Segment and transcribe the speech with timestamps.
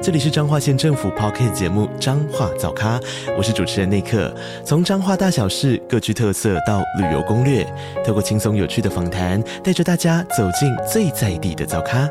[0.00, 3.00] 这里是彰化县政府 Podcast 节目《彰化早咖》，
[3.36, 4.32] 我是主持人内克。
[4.64, 7.64] 从彰化大小事各具特色到旅游攻略，
[8.06, 12.08] 透过轻松有趣的访谈，带着大家走进最在地的早咖。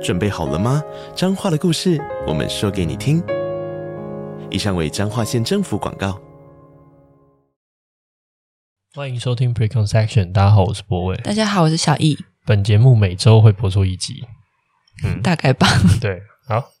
[0.00, 0.80] 准备好了吗？
[1.16, 3.20] 彰化的故事，我们说给你听。
[4.48, 6.20] 以上为彰化县政府广告。
[8.94, 11.16] 欢迎收听 Preconception，大家好，我是博伟。
[11.16, 12.16] 大家好，我是小易。
[12.46, 14.24] 本节目每周会播出一集，
[15.04, 15.66] 嗯，大概吧。
[16.00, 16.77] 对，好。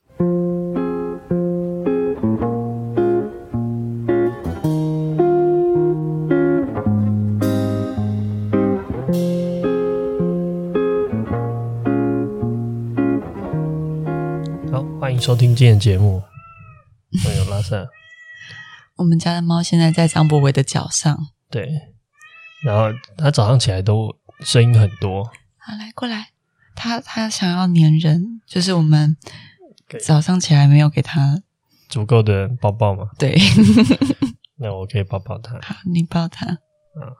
[15.18, 16.22] 迎收听今天的节目。
[17.24, 17.88] 欢迎拉萨。
[18.94, 21.18] 我们家的猫现在在张博伟的脚上。
[21.50, 21.68] 对，
[22.64, 25.24] 然后它早上起来都声音很多。
[25.56, 26.28] 好，来过来。
[26.76, 29.16] 它它想要粘人，就是我们。
[30.04, 31.42] 早上起来没有给他
[31.88, 33.08] 足够的抱抱嘛？
[33.18, 33.34] 对，
[34.60, 35.54] 那我可以抱抱他。
[35.62, 36.46] 好，你抱他。
[36.46, 37.10] 嗯，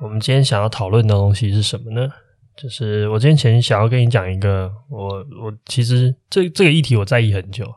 [0.00, 2.12] 我们今天想要讨论的东西是什么呢？
[2.56, 7.74] 就是我今天想要跟你讲一个，我我其实这这个议题我在意很久，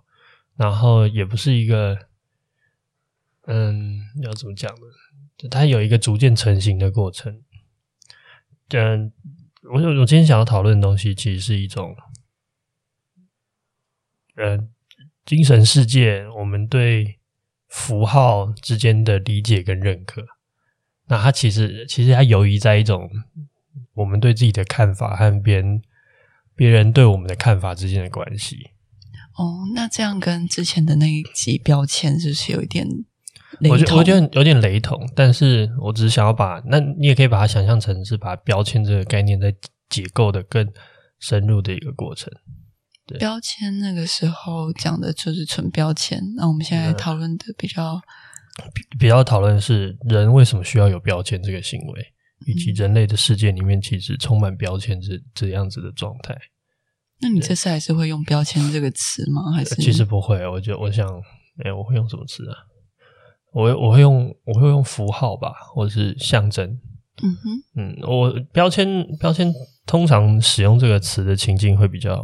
[0.55, 1.97] 然后也不是一个，
[3.47, 5.49] 嗯，要怎么讲呢？
[5.49, 7.41] 它有一个逐渐成型的过程。
[8.69, 9.11] 嗯，
[9.63, 11.95] 我我今天想要讨论的东西其实是一种。
[14.39, 14.69] 嗯，
[15.25, 17.17] 精神世界，我们对
[17.67, 20.23] 符号之间的理解跟认可，
[21.07, 23.09] 那它其实其实它游移在一种
[23.97, 25.81] 我们对自己的看法和别人
[26.55, 28.71] 别人对我们的看法之间的关系。
[29.37, 32.87] 哦，那这样跟之前的那一集标签是不是有一点
[33.59, 33.71] 雷同？
[33.71, 39.53] 我觉得我觉得有点雷同，但是我只是想要把，那你也可以把它想象成是把标签这个概念再
[39.89, 40.67] 解构的更
[41.19, 42.31] 深入的一个过程。
[43.05, 48.01] 对标签那个时候讲的就是纯标签，那我们现在讨论的比较
[48.73, 52.13] 比，比较讨论是人为什么需要有标签这个行为，
[52.45, 56.37] 以及人类的世界里面其实充满标签这这样子的状态。
[57.19, 59.51] 那你这次还是会用标签这个词吗？
[59.51, 60.47] 还是其实不会？
[60.47, 61.07] 我就我想，
[61.63, 62.55] 哎，我会用什么词啊？
[63.53, 66.79] 我会我会用我会用符号吧，或者是象征。
[67.23, 69.51] 嗯哼，嗯，我标签标签
[69.85, 72.23] 通常使用这个词的情境会比较。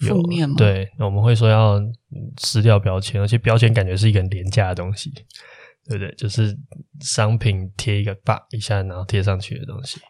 [0.00, 0.54] 有负面吗？
[0.58, 1.80] 对，那我们会说要
[2.36, 5.10] 撕掉标签，而且标签感觉是一个很廉价的东西，
[5.88, 6.14] 对不对？
[6.16, 6.56] 就是
[7.00, 10.00] 商品贴一个吧一下，然后贴上去的东西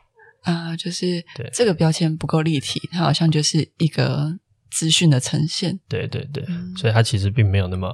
[0.43, 4.39] 啊、呃，就是这个标签不够立体，它好像就是一个
[4.71, 5.79] 资讯的呈现。
[5.89, 7.89] 对对对，嗯、所以它其实并没有那么，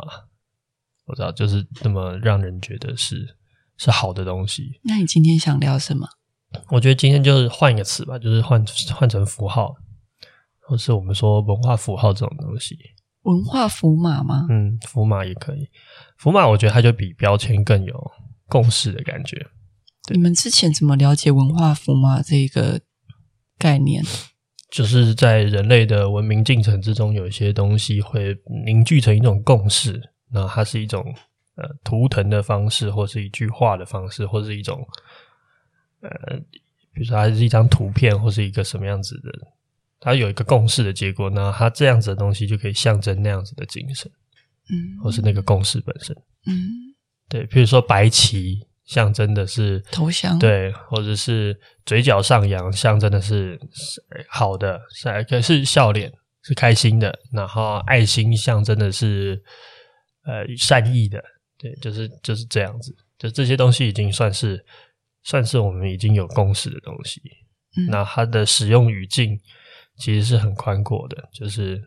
[1.06, 3.36] 我知道，就是那么让人觉得是
[3.76, 4.80] 是好的东西。
[4.84, 6.06] 那你今天想聊什么？
[6.68, 9.74] 我觉得今天就是换一个词吧，就是换换成符号。
[10.64, 12.78] 或是我们说文化符号这种东西，
[13.22, 14.46] 文化符码吗？
[14.50, 15.68] 嗯，符码也可以。
[16.16, 18.10] 符码我觉得它就比标签更有
[18.46, 19.46] 共识的感觉。
[20.12, 22.80] 你们之前怎么了解文化符码这个
[23.58, 24.04] 概念？
[24.70, 30.00] 就是在人类的文明进程之中，有一些东西会凝聚成一种共识，
[30.30, 31.04] 那它是一种
[31.56, 34.84] 呃图腾的方式，或是一句话的方式，或是一种
[36.00, 36.36] 呃，
[36.92, 39.30] 比如说它是一张图片，或是一个什么样子的。
[40.04, 44.10] 它有一个共识的结果，那它这样子的东西就可以象征那样子的精神，
[44.68, 46.12] 嗯，或是那个共识本身，
[46.46, 46.92] 嗯，
[47.28, 53.56] 对，比如说白旗象征的是投降，对，或者是嘴角上扬象征的是
[54.28, 59.40] 好的，是可是笑脸，是开心的，然后爱心象征的是
[60.24, 61.22] 呃善意的，
[61.56, 64.66] 对，就是就是这样子，就这些东西已经算是
[65.22, 67.22] 算是我们已经有共识的东西，
[67.76, 69.38] 嗯，那它的使用语境。
[69.98, 71.80] 其实是很宽阔的，就是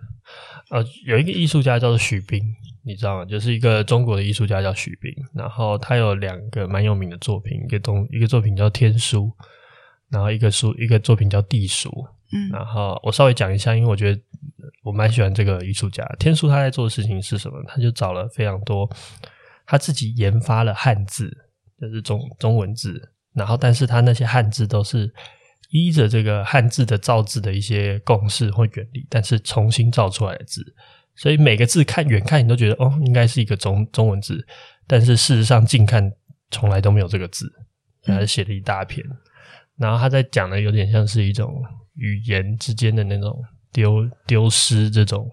[0.70, 2.42] 呃，有一个艺术家叫做许彬，
[2.84, 3.26] 你知道吗？
[3.26, 9.24] 就是一个中国的艺术家叫许彬，然后他有两个蛮有名的作品，一个东一个作品叫《天书》，
[10.10, 11.90] 然后一个书一个作品叫《地书》。
[12.32, 14.22] 嗯，然后我稍微讲一下，因为我觉得
[14.84, 16.06] 我蛮喜欢这个艺术家。
[16.20, 17.62] 天书他在做的事情是什么？
[17.68, 18.90] 他就找了非常多，
[19.66, 21.36] 他自己研发了汉字，
[21.82, 25.14] 就是中中文字，然后但是他那些汉字都是。
[25.76, 30.64] 依着这个汉字的造字的一些共识或原理，但是重新造出来的字，
[31.16, 34.48] 所以每个字看远看你都觉得哦，应该是一个中中文字，
[34.88, 36.10] 但是事实上近看
[36.50, 37.52] 从来都没有这个字，
[38.04, 39.06] 他写了一大篇。
[39.78, 41.62] 然后他在讲的有点像是一种
[41.96, 43.38] 语言之间的那种
[43.74, 45.30] 丢丢失这种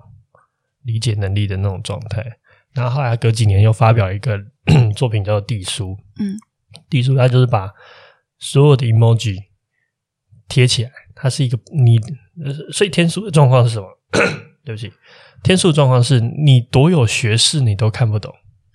[0.82, 2.26] 理解能力的那种状态。
[2.72, 4.36] 然后后来隔几年又发表一个
[4.96, 6.34] 作品叫做《地书》，嗯，
[6.90, 7.70] 《地书》它就是把
[8.40, 9.38] 所有的 emoji
[10.52, 11.98] 贴起来，它是一个你，
[12.70, 13.88] 所以天书的状况是什么？
[14.62, 14.92] 对不起，
[15.42, 18.30] 天书的状况是你多有学识你都看不懂，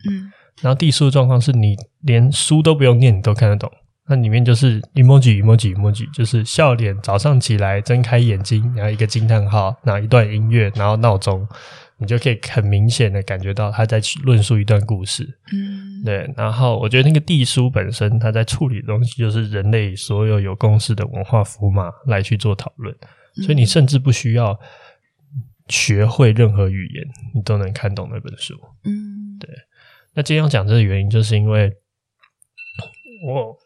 [0.09, 0.31] 嗯，
[0.63, 3.71] 然后地书的状况是你连书都不用念你都看得懂。
[4.09, 11.47] 那里面就是 emoji emoji emoji，就是笑脸，早上起来睁开眼睛，然后一个惊叹号，然后一段音乐，然后闹钟，
[11.99, 15.39] 你就可以很明显的感觉到他在论述一段故事。
[15.53, 16.31] 嗯，对。
[16.35, 22.95] 然后我觉得那个地书本身，它在处理的东西就是人类所有有共识的文化符码来去做讨论，
[23.35, 24.59] 所以你甚至不需要
[25.69, 28.53] 学会任何语言，你都能看懂那本书。
[28.83, 29.49] 嗯，对。
[30.13, 31.71] 那今天要讲这个原因，就是因为
[33.25, 33.57] 我。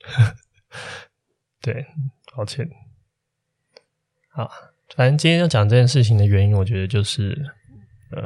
[1.60, 1.86] 对，
[2.34, 2.66] 抱歉。
[4.30, 4.48] 好，
[4.96, 7.36] 反正今天要讲这件事情的原因，我觉得就是，
[8.10, 8.22] 呃，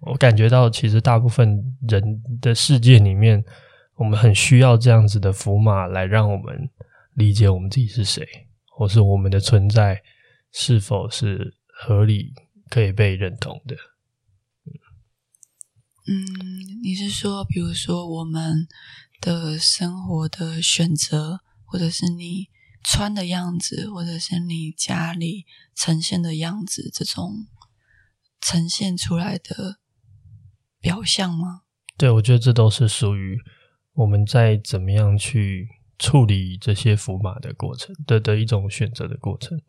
[0.00, 3.44] 我感觉到其实大部分人的世界里面，
[3.96, 6.70] 我们很需要这样子的符码来让我们
[7.14, 8.26] 理解我们自己是谁，
[8.66, 10.02] 或是我们的存在
[10.52, 12.32] 是否是合理、
[12.70, 13.76] 可以被认同的。
[16.06, 16.24] 嗯，
[16.82, 18.66] 你是说，比如说我们。
[19.20, 22.48] 的生活的选择，或者是你
[22.84, 27.46] 穿的样子，或者是你家里呈现的样子，这种
[28.40, 29.78] 呈现出来的
[30.78, 31.62] 表象吗？
[31.96, 33.40] 对，我觉得这都是属于
[33.94, 39.60] 我们在怎么样去处理这些符码的过程的的一种选择的过程。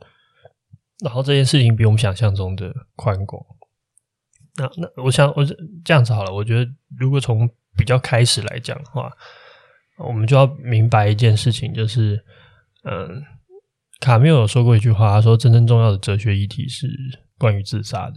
[1.04, 3.44] 然后这件事情比我们想象中的宽广。
[4.58, 5.46] 那那我想我
[5.84, 9.12] 这样子好了，我觉得如果从比较开始来讲的话。
[9.98, 12.22] 我们就要明白一件事情，就是，
[12.86, 13.24] 嗯，
[14.00, 16.88] 卡缪有说过一句话，他说真正重要的哲学议题是
[17.38, 18.16] 关于自杀的。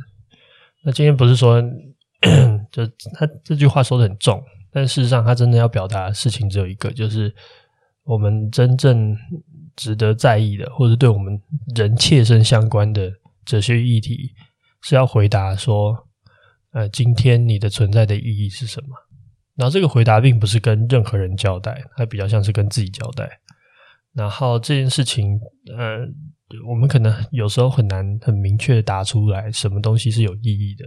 [0.84, 1.60] 那今天不是说，
[2.70, 7.34] 就他这句话说的很重，但事实上他真的要表达的事情只有一个，就是
[8.04, 9.16] 我们真正
[9.74, 11.40] 值得在意的，或者对我们
[11.74, 13.10] 人切身相关的
[13.44, 14.32] 哲学议题，
[14.82, 16.06] 是要回答说，
[16.72, 18.88] 呃，今天你的存在的意义是什么？
[19.56, 23.40] 然后这个回答并不是跟任何人交代，它比较像是跟自己交代。
[24.18, 25.38] 然后这件事情，
[25.76, 26.00] 呃，
[26.68, 30.84] 我们可能有时候很难很明确的答出来什么东西是有意义的。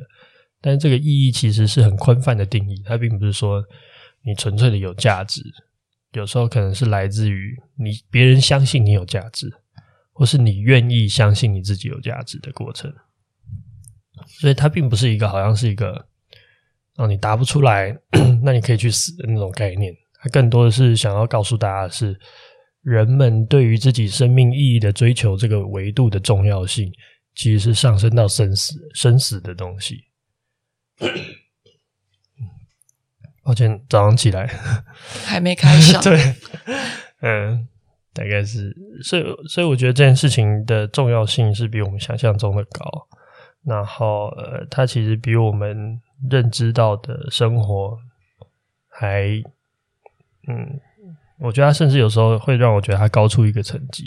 [0.59, 3.63] 但是这个意义其实是很宽泛的定义，它并不是说
[4.25, 5.41] 你纯粹的有价值。
[6.11, 9.49] 有时候可能是来自于你别人相信你有价值，
[10.11, 12.93] 或是你愿意相信你自己有价值的过程。
[14.27, 16.05] 所以它并不是一个好像是一个。
[16.97, 17.97] 让你答不出来，
[18.43, 19.95] 那你可以去死的那种概念。
[20.21, 22.19] 它更多的是想要告诉大家的是，
[22.81, 26.91] 人们对于自己生命意义的追求这个维度的重要性，
[27.35, 30.05] 其实是上升到生死、生死的东西。
[33.43, 34.47] 抱歉，早上起来
[35.25, 35.97] 还没开始。
[36.03, 36.17] 对，
[37.21, 37.67] 嗯，
[38.13, 43.07] 大概是，所以，所以我觉得这件事情的重要性是比我们想象中的高。
[43.63, 45.99] 然后，呃，它其实比我们。
[46.29, 47.97] 认知到的生活，
[48.87, 49.25] 还，
[50.47, 50.79] 嗯，
[51.41, 54.05] 我觉得他甚至有时候会让我觉得他高出一个层级。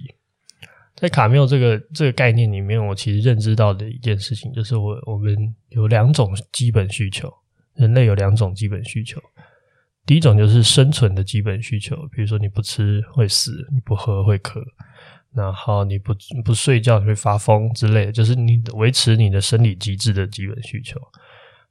[0.95, 5.37] 在卡缪这个这个概念里面，我其实认知到的一件事情就是我，我我们
[5.71, 7.33] 有两种基本需求，
[7.75, 9.21] 人类有两种基本需求。
[10.07, 14.63] 第一种就是生存的基本需求，比如说你不吃会死，你不喝会渴，
[15.35, 21.01] 然后你不不睡觉你会发疯之类的，就是你维持你的生理机制的基本需求。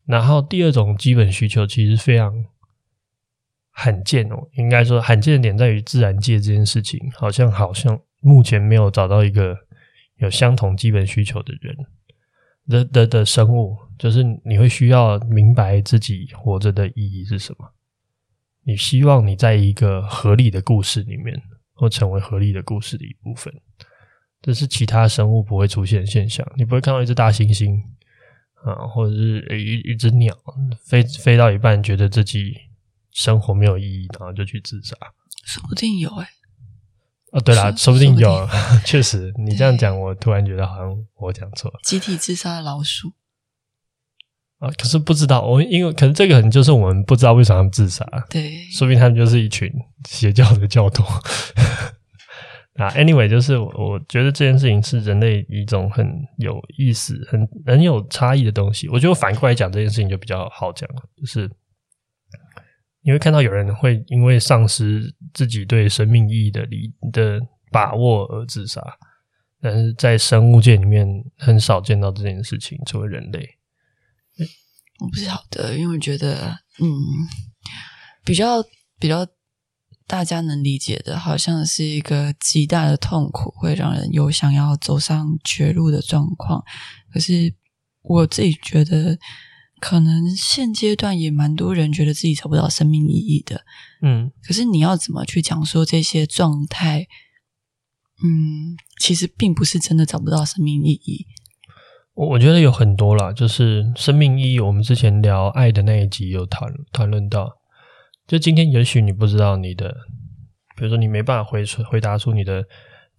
[0.06, 2.34] 然后第二种基本需求其实非常
[3.74, 9.58] 罕见哦，应该说罕见的点在于自然界这件事情，好像好像目前没有找到一个
[10.18, 11.76] 有相同基本需求的人
[12.70, 17.74] 的的的生物，就是你会需要明白自己活着的意义是什么，
[18.64, 21.38] 你希望你在一个合理的故事里面，
[21.74, 23.54] 或成为合理的故事的一部分，
[24.42, 27.78] 这是其他生物不会出现的现象，你不会看到一只大猩猩。
[28.64, 30.34] 啊，或者是一一只鸟
[30.86, 32.56] 飞飞到一半，觉得自己
[33.14, 34.96] 生活没有意义，然后就去自杀。
[35.46, 36.30] 说不定有哎、欸。
[37.32, 38.48] 哦，对啦，说，不定有，
[38.86, 41.80] 确实，你这样讲，我突然觉得好像我讲错了。
[41.84, 43.14] 集体自杀的老鼠。
[44.60, 48.06] 啊，可是不知道，我因为可能这个可能就是我们不知道为什么他们自杀。
[48.30, 49.70] 对，说不定他们就是一群
[50.08, 51.04] 邪教的教徒。
[52.78, 58.88] 啊，anyway，就是我我觉得这件事情是人类一种很有意思、很很有差异的东西。
[58.90, 61.48] 我觉得反过来讲这件事情就比较好讲了，就是
[63.04, 67.40] 你会看到有人会因为丧失自己对生命意义的理的
[67.72, 68.82] 把握而自杀，
[69.62, 71.06] 但是在生物界里面
[71.38, 73.58] 很少见到这件事情，作为人类。
[75.00, 76.88] 我不晓得，因为我觉得，嗯，
[78.24, 78.64] 比较
[79.00, 79.28] 比较
[80.08, 86.64] 大家能理解的，好像是一个极大的痛苦，会让人有想要走上绝路的状况。
[87.12, 87.54] 可是
[88.02, 89.18] 我自己觉得，
[89.84, 93.66] 可能现阶段也蛮多人觉得自己找不到生命意义的。
[94.02, 97.06] 嗯，可是你要怎么去讲说这些状态？
[98.24, 101.26] 嗯，其实并不是真的找不到生命意义。
[102.14, 104.60] 我我觉得有很多啦，就是生命意义。
[104.62, 107.52] 我们之前聊爱的那一集有谈谈论到，
[108.26, 109.94] 就今天也许你不知道你的，
[110.78, 112.64] 比如说你没办法回出回答出你的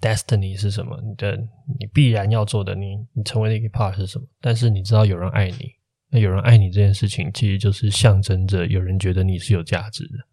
[0.00, 1.36] destiny 是什么，你的
[1.78, 5.68] 你必然要做的，你你成为的一个 part 是什么，但是你知道有人爱你，
[6.14, 10.28] 那有人爱你这件事情，其实就是象征着有人觉得你是有价值的，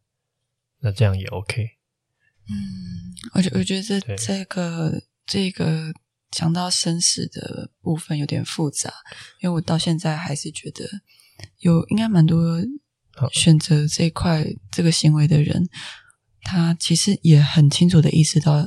[0.82, 1.64] 那这样也 OK。
[2.48, 5.92] 嗯，我觉我觉得这这个这个。
[6.34, 8.90] 讲到生死的部分有点复杂，
[9.42, 10.86] 因为我到现在还是觉得
[11.58, 12.62] 有应该蛮多
[13.34, 15.68] 选择这一块这个行为的人，
[16.44, 18.66] 他其实也很清楚的意识到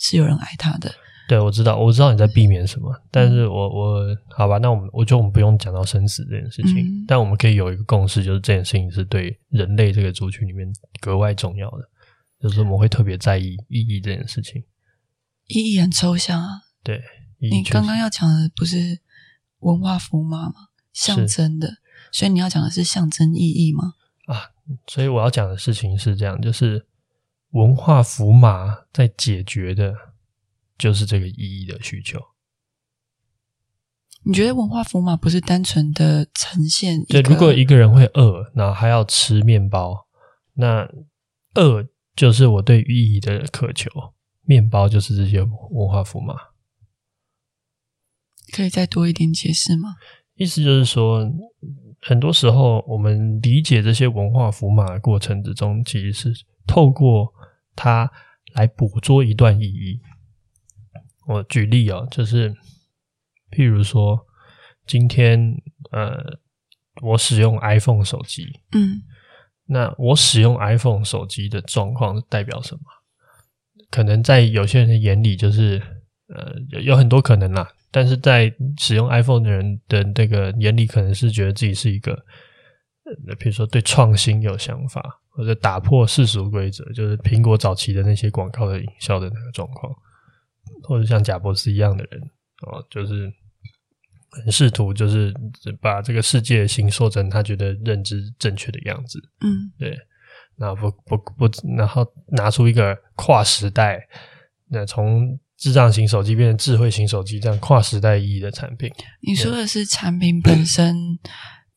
[0.00, 0.94] 是有人爱他的。
[1.28, 11.88] 对，我知道，我知道你在避免什么，但是我我好吧，那我们我觉得我们不用讲到生死这件事情，嗯，但我们可以有一个共识，就是这件事情是对人类这个族群里面格外重要的，
[12.40, 14.62] 就是我们会特别在意意义这件事情。
[15.46, 16.48] 意义很抽象啊。
[16.82, 17.02] 对，
[17.38, 18.98] 你刚刚要讲的不是
[19.60, 20.54] 文化符码吗？
[20.92, 21.68] 象征的，
[22.12, 23.94] 所以你要讲的是象征意义吗？
[24.26, 24.50] 啊，
[24.86, 26.86] 所以我要讲的事情是这样，就是
[27.50, 29.92] 文化符码在解决的，
[30.84, 32.20] 就是这个意义的需求。
[34.22, 37.02] 你觉得文化符码不是单纯的呈现？
[37.06, 40.06] 对，如果一个人会饿，然后还要吃面包，
[40.52, 40.86] 那
[41.54, 43.90] 饿就是我对意义的渴求，
[44.42, 46.34] 面包就是这些文化符码。
[48.52, 49.94] 可以再多一点解释吗？
[50.34, 51.26] 意思就是说，
[52.02, 57.32] 很多时候我们理解这些文化符码的过程之中，其实是透过
[57.74, 58.10] 它
[58.52, 59.98] 来捕捉一段意义。
[61.26, 62.54] 我举例哦，就是
[63.50, 64.26] 譬如说，
[64.86, 65.54] 今天
[65.92, 66.38] 呃，
[67.02, 69.02] 我使用 iPhone 手机，嗯，
[69.66, 72.82] 那我使用 iPhone 手机的状况代表什么？
[73.90, 75.80] 可能在有些人的眼里，就是
[76.28, 77.68] 呃，有有很多可能啦。
[77.90, 82.12] 但是在使用 iPhone 的人的那个眼里，可能是觉得自己是一个，
[83.28, 89.94] 呃，比如说对创新有想法，或者打破世俗规则，就是苹果早期的那些广告的营销的那个状况，
[90.82, 92.20] 或者像贾博士一样的人，
[92.62, 93.32] 哦，就是
[94.30, 95.34] 很试图就是
[95.80, 99.98] 把这个世界形塑成他觉得认知正确的样子，嗯，对，
[100.56, 104.08] 那不不不，然后拿出一个跨时代，
[104.68, 105.38] 那从。
[105.56, 108.90] 智障型手机变成智慧型手机，这样跨时代意义的产品。
[109.22, 111.16] 你说的是产品本身，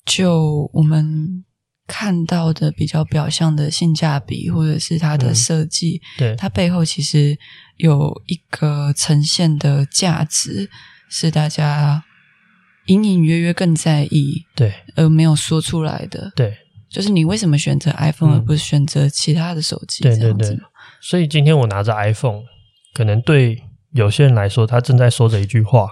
[0.04, 1.46] 就我们
[1.88, 7.38] 看到的比较表象的性价比，或者是它的设计，嗯，对，它背后其实
[7.78, 10.70] 有一个呈现的价值，
[11.10, 12.04] 是大家
[12.88, 16.32] 隐隐约约更在意，对，而没有说出来的。
[16.36, 16.58] 对，
[16.90, 20.04] 就是你为什么选择 iPhone 而不是选择其他的手机？
[20.04, 20.60] 对对对。
[21.02, 22.44] 所以今天我拿着 iPhone，
[22.94, 23.64] 可能对。
[23.94, 25.90] 有些人来说，他正在说着一句话。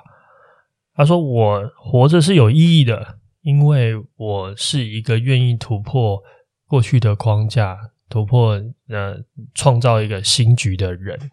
[0.96, 6.20] 他说：“我活着是有意义的，因为我是一个愿意突破
[6.66, 7.78] 过去的框架，
[8.10, 8.60] 突破
[8.90, 9.24] 呃，
[9.54, 11.30] 创造一个新局的人。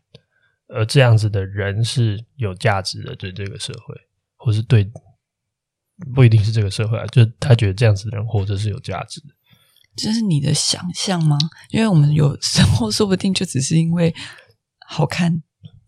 [0.69, 3.95] 而这样子的人是有价值的，对这个社会，
[4.37, 4.91] 或是对
[6.15, 9.29] 不一定是这个社会啊，就他觉得这样子的人活着是有价值的。
[9.97, 11.39] 这是你的想象吗？
[11.71, 14.15] 因为我们有时候说不定就只是因为
[14.87, 15.43] 好看。”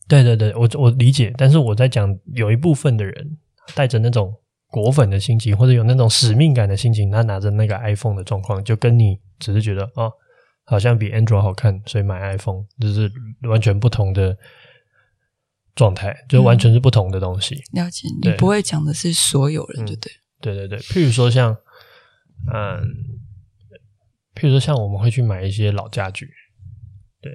[0.09, 3.39] 对对对，我我理解，但是我在讲有一部分的人
[3.75, 4.35] 带着那种
[4.75, 10.13] 果粉的心情，或者有那种使命感的心情，他拿着那个 iPhone 的状况，就跟你只是觉得哦，
[10.65, 13.09] 好像比 Android 好看，所以买 iPhone，就是
[13.49, 14.37] 完全不同的
[15.77, 17.55] 状态，就完全是不同的东西。
[17.73, 20.19] 嗯、了解，你不会讲的是所有人，就对、嗯。
[20.41, 21.57] 对对对，譬如说像
[22.53, 22.83] 嗯，
[24.35, 26.29] 譬如说像我们会去买一些老家具。
[27.21, 27.33] 对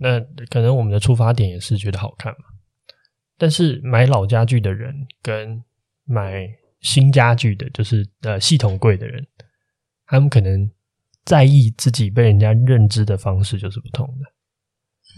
[0.00, 2.44] 那可能我们的出发点也是觉得好看嘛，
[3.38, 5.64] 但是买老家具的人跟
[6.04, 6.46] 买
[6.84, 9.26] 新家具的，就是呃系统柜的人，
[10.06, 10.70] 他们可能
[11.24, 14.30] 在意自己被人家认知的方式就是不同的。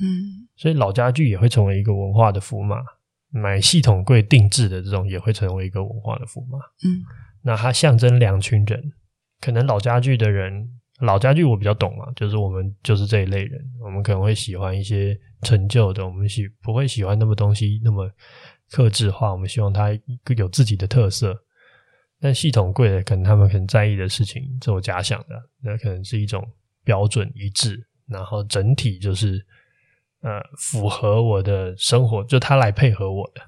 [0.01, 2.77] 嗯，所以老家具也会成为一个文化的符码，
[3.31, 6.59] 买系统柜定制的这种也会成为一个文化的符码。
[6.85, 7.03] 嗯，
[7.43, 8.93] 那它象征两群人，
[9.41, 10.69] 可能老家具的人
[11.01, 18.09] 老家具我比较懂嘛，就是我们就是这一类人，我们可能会喜欢一些陈旧的，我们喜不会喜欢那么东西那么
[18.71, 19.89] 克制化，我们希望它
[20.37, 21.37] 有自己的特色。
[22.21, 26.43] 但系统柜的可能他们很在意的事情，这我假想的，那可能是一种
[26.85, 29.45] 标准一致，然后整体就是
[30.23, 33.41] 呃符合我的生活，就他来配合我的，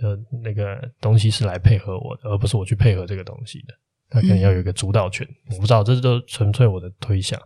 [0.00, 3.74] 就那个东西是来配合我的，而不是我去配合这个东西的。
[4.10, 7.38] 他可能要有一个主导权，嗯、我不知道，这都纯粹我的推想。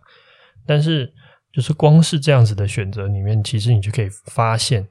[0.65, 1.13] 但是，
[1.51, 4.87] 就是光是这样子的选择里面，其实你就可以发现，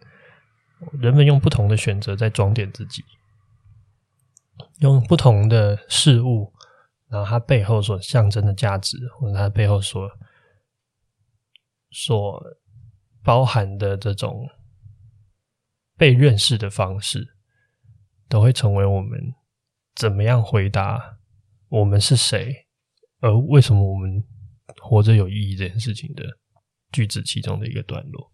[1.01, 3.03] 人们用不同的选择在装点自己。
[4.83, 6.53] 用不同的事物，
[7.07, 10.11] 然后它背后所象征的价值，或者它背后所
[11.91, 12.45] 所
[13.23, 14.49] 包含的这种
[15.97, 17.37] 被认识的方式，
[18.29, 19.33] 都会成为我们
[19.95, 21.21] 怎么样回答
[21.69, 22.67] 我们是谁，
[23.21, 24.25] 而为什么我们
[24.83, 26.25] 活着有意义这件事情的
[26.91, 28.33] 句子其中的一个段落。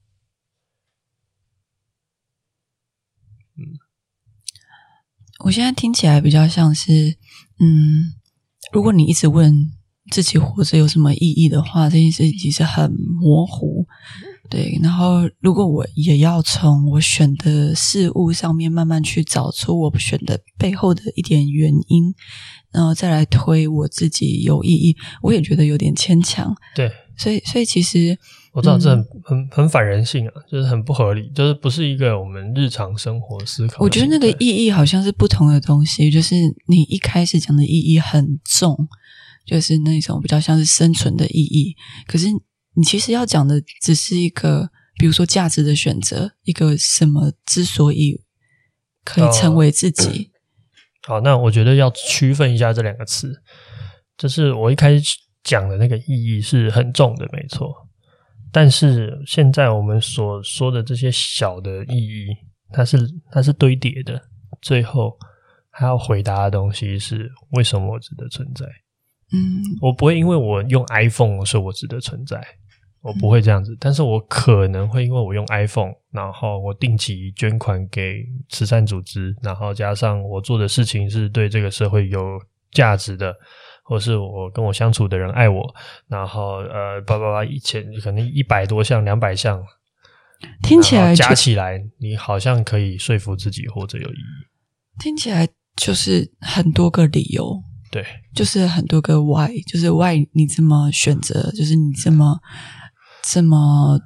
[3.57, 3.88] 嗯。
[5.45, 7.17] 我现在听起来比较像是，
[7.61, 8.13] 嗯，
[8.73, 9.71] 如果你一直问
[10.11, 13.87] 自己活着有什么意义的话，这件事情其实很模糊，
[14.51, 14.79] 对。
[14.83, 22.13] 然后，如果我也要从我选的事物上面慢慢去找出我选的背后的一点原因，
[22.73, 26.53] 然后再来推我自己有意义，我也觉得有点牵强。
[26.75, 28.19] 对，所以，所以其实。
[28.59, 33.77] 我知道这很很很反人性啊，就是很不合理，就是不是一个我们日常生活思考。
[33.85, 36.35] 我觉得那个意义好像是不同的东西，就是
[36.67, 38.77] 你一开始讲的意义很重，
[39.47, 41.77] 就是那种比较像是生存的意义。
[42.09, 42.27] 可是
[42.75, 48.25] 你其实要讲的只是一个，比如说价值的选择，一个什么之所以
[49.05, 50.33] 可以成为自己。
[51.07, 53.33] 哦，好，那我觉得要区分一下这两个词，
[54.17, 57.73] 就是我一开始讲的那个意义是很重的，没错。
[58.53, 62.27] 但是现在我们所说的这些小的意义，
[62.73, 62.99] 它是
[63.31, 64.21] 它是堆叠的，
[64.63, 65.17] 最后
[65.71, 68.65] 还要回答的东西是为什么我值得存在？
[69.33, 72.43] 嗯，我不会因为我用 iPhone 说我值得存在，
[73.03, 73.77] 我不会这样子。
[73.79, 82.21] 但是我可能会因为我用 iPhone，然后我定期捐款给慈善组织，然后加上我做的事情是对这个社会有
[82.73, 83.35] 价值的。
[83.89, 85.75] 或是我跟我相处的人爱我，
[86.09, 89.65] 然后呃，叭叭叭，一千可能一百多项、两百项，
[90.63, 95.03] 听起来加起来，你好像可以说服自己或者有意义。
[95.03, 102.39] 听起来就是很多个理由，对，就是很多个 why，就是 why 你这么选择，就是你这么
[103.23, 103.99] 这么，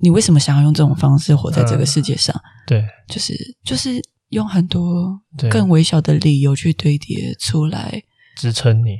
[0.00, 2.36] 你为什么想要用这种方式活在这个世界上？
[2.36, 3.34] 呃、对，就是
[3.64, 5.18] 就是用很多
[5.50, 8.02] 更微小的理由去堆叠出来。
[8.42, 8.96] 支撑你，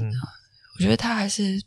[0.00, 0.06] 嗯，
[0.78, 1.60] 我觉得它还是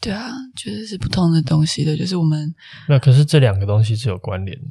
[0.00, 2.52] 对啊，就是是不同的东西的，就是我们
[2.88, 4.64] 那可是这两个东西是有关联的。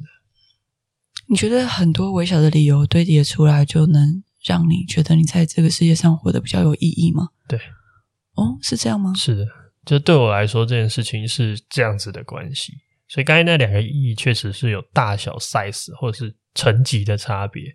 [1.26, 7.30] 你觉得很多微小的理由堆叠出来，就能让你觉得你在这个世界上活得比较有意义吗？
[7.48, 7.58] 对，
[8.34, 9.14] 哦，是这样吗？
[9.16, 9.46] 是的，
[9.86, 12.74] 就对我来说，这件事情是这样子的关系。
[13.08, 17.74] 所以刚才那两个意义确实是有大小 size 或者是层级的差别。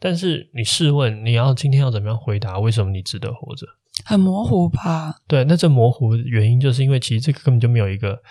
[0.00, 2.58] 但是你试问，你要今天要怎么样回答？
[2.58, 3.66] 为什么你值得活着？
[4.04, 5.20] 很模糊吧？
[5.28, 8.22] 对，那这模糊的原因就是因为其实这个根本就没有一个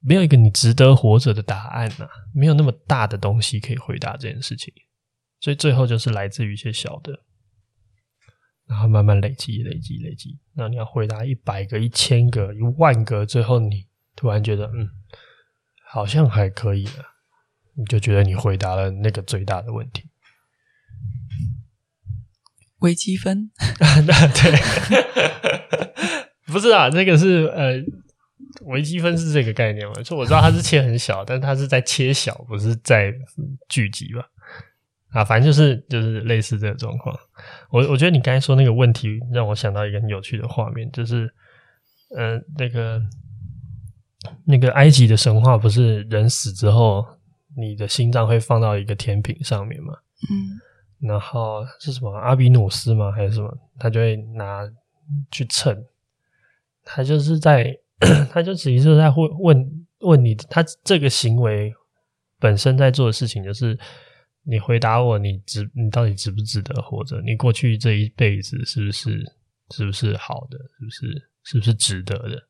[0.00, 4.72] 没有一个你值得活着的答案呐、啊，没有那么大的东西可以回答这件事情，
[5.40, 7.18] 所以最后就是来自于一些小的，
[8.68, 10.38] 然后慢慢累积、累积、累积。
[10.54, 14.88] 那你要回答一百个、一千个、一万个，最后你突然觉得嗯，
[15.88, 17.04] 好像还可以了，
[17.74, 20.08] 你就觉得你回答了那个最大的问题。
[22.86, 23.50] 微积分，
[24.06, 24.52] 对，
[26.46, 27.74] 不是啊，那个是呃，
[28.66, 29.94] 微积分是这个概念嘛？
[30.04, 33.12] 就我知道它是切很小，但它是在切小，不是在
[33.68, 34.24] 聚集吧？
[35.10, 37.12] 啊，反正就是就是类似这个状况。
[37.70, 41.28] 我我觉得你刚才说那个问题，让我想到一个很有趣的画面，就是
[42.16, 43.02] 呃，那个
[44.44, 47.04] 那个埃及的神话，不是人死之后，
[47.56, 49.92] 你的心脏会放到一个天平上面吗？
[50.30, 50.60] 嗯。
[51.06, 53.12] 然后是什么阿比努斯吗？
[53.12, 53.58] 还是什么？
[53.78, 54.62] 他就会拿
[55.30, 55.84] 去称，
[56.82, 57.76] 他就是在，
[58.30, 61.74] 他就其实是在问问问你，他这个行为
[62.38, 63.78] 本身在做的事情，就是
[64.42, 67.20] 你回答我，你值，你到底值不值得活着？
[67.22, 69.24] 你过去这一辈子是不是
[69.70, 70.58] 是不是好的？
[70.78, 72.48] 是不是是不是值得的？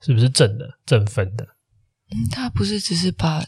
[0.00, 1.44] 是不是正的正分的？
[2.10, 3.42] 嗯，他不是只是把。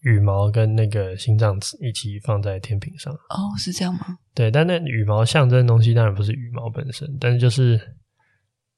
[0.00, 4.18] 羽毛跟那个心脏一起放在天平上哦，是这样吗？
[4.34, 7.96] 对，但那羽毛象征的东西当然不是羽毛本身，但是就是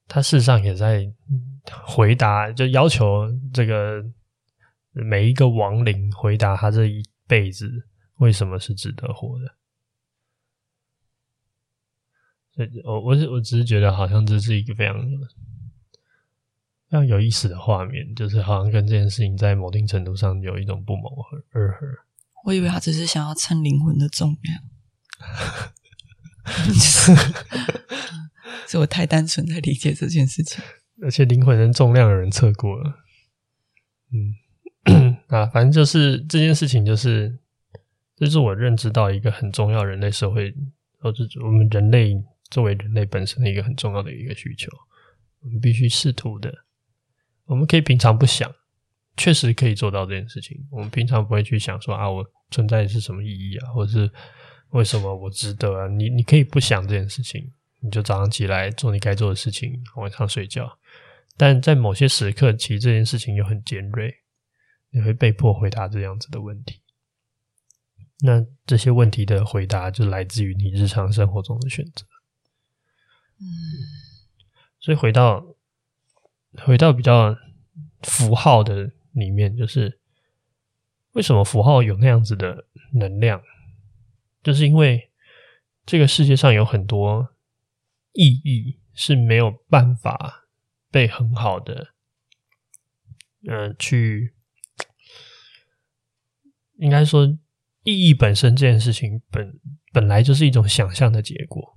[0.08, 1.06] 他事实上也在
[1.84, 4.02] 回答，就要求这个
[4.92, 7.70] 每一个亡灵回答他这一辈子
[8.16, 9.54] 为什么是值得活的。
[12.52, 14.96] 所以我我我只是觉得好像这是一个非常
[16.90, 21.08] 非常有意思的画面，就是好像跟这件事情在某定程度上有一种不谋
[21.52, 21.86] 而合。
[22.44, 24.60] 我以为他只是想要称灵魂的重量。
[28.66, 30.62] 是我太单纯在理解这件事情，
[31.02, 32.98] 而且灵魂的重量有人测过了。
[34.86, 37.38] 嗯， 啊，反正就是这件事情，就是
[38.16, 40.52] 这是我认知到一个很重要人类社会，
[40.98, 42.16] 或者我们人类
[42.50, 44.68] 作为人类本身的一个很重要的一个需求，
[45.42, 46.52] 我们必须试图的。
[47.50, 48.50] 我们可以平常不想，
[49.16, 50.56] 确实可以做到这件事情。
[50.70, 54.10] 我们平常不会去想说啊，我存在是什么意义啊，或者是。
[54.72, 55.88] 为什么我值得啊？
[55.88, 60.78] 你你可以不想这件事情，你就早上起来做你该做的事情，晚上睡觉。
[61.36, 64.14] 但在某些时刻，其实这件事情又很尖锐，
[64.90, 66.80] 你会被迫回答这样子的问题。
[68.20, 72.06] 那这些问题的回答就来自于你日常生活中的选择。
[73.40, 73.44] 嗯，
[74.78, 75.44] 所以回到
[76.58, 77.36] 回到比较
[78.02, 80.00] 符号的里面，就是
[81.12, 83.42] 为什么符号有那样子的能量？
[84.42, 85.10] 就是因为
[85.84, 87.34] 这个世界上有很多
[88.12, 90.48] 意义是没有办法
[90.90, 91.94] 被很好的，
[93.46, 94.34] 嗯、去
[96.78, 97.26] 应该说
[97.84, 99.60] 意义本身这件事情本
[99.92, 101.76] 本来就是一种想象的结果，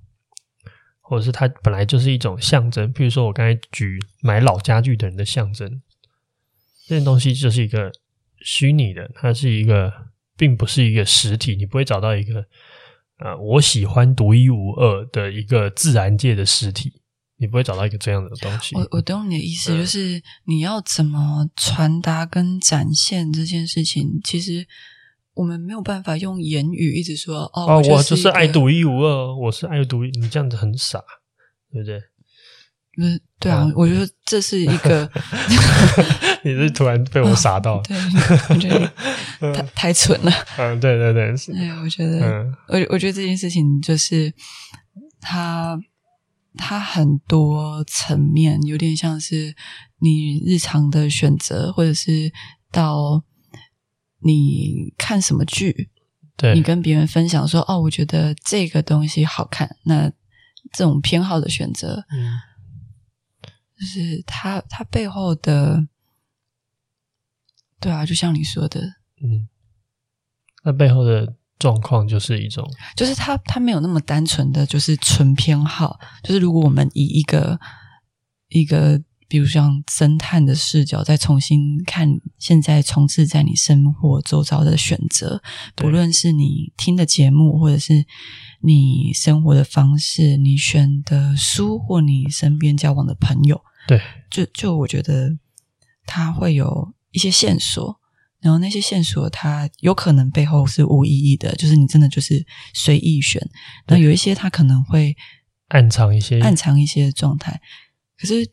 [1.13, 2.93] 或者是它本来就是一种象征。
[2.93, 5.82] 譬如说我刚才举买老家具的人的象征，
[6.88, 7.91] 这件东西就是一个
[8.39, 9.91] 虚拟的，它是一个。
[10.36, 12.43] 并不是一个实体，你不会找到一个
[13.19, 16.91] 呃，我喜欢独一无二的一个自然界的实体，
[17.38, 18.76] 你不会找到一个这样的东西。
[18.76, 24.67] 我我懂你的意思，就是你要怎么传达跟展现这件事情，嗯、其实
[25.33, 31.01] 我们没有办法用言语一直说哦，哦，我就是爱独一无二，我是爱独一，你这样子很傻，
[31.71, 31.99] 对不对？
[32.95, 35.09] 嗯，对啊，我觉得这是一个。
[36.45, 37.97] 你是突然被我傻到， 对，
[38.49, 38.91] 我觉得
[39.53, 40.31] 太 太蠢了。
[40.57, 41.51] 嗯，对对对，是。
[41.53, 44.31] 对，我觉得，我我觉得这件事情就是
[45.19, 45.79] 它，
[46.55, 49.55] 它很多层面，有点像是
[49.99, 52.31] 你日常的选择，或者是
[52.71, 53.23] 到
[54.23, 55.89] 你看什么剧，
[56.38, 60.09] 对，你跟别人分享说，哦，我觉得这个东西好看，那
[60.71, 62.39] 这种偏好的选择，嗯。
[63.75, 65.86] 就是它，它背后的，
[67.81, 68.79] 对啊，就像你说的，
[69.21, 69.49] 嗯，
[70.63, 75.99] 那背后的状况就是一种，就是他他没有那么单纯的就是纯偏好。
[76.23, 77.59] 就是如果我们以一个
[78.47, 79.01] 一个，
[79.33, 85.41] 比如像侦探的视角，再重新看现在充斥在你生活周遭的选择，
[85.73, 88.05] 不论是你听的节目，或者是
[88.61, 93.59] 你生活的方式，你选的书，或你身边交往的朋友。
[93.87, 95.35] 对，就就我觉得
[96.05, 97.99] 它会有一些线索，
[98.39, 103.41] 然后那些线索它有可能背后是无意义的，就是你真的就是随意选。
[103.87, 105.17] 那有一些它可能会
[105.69, 107.59] 暗藏一些暗藏一些状态。
[108.15, 108.47] 可是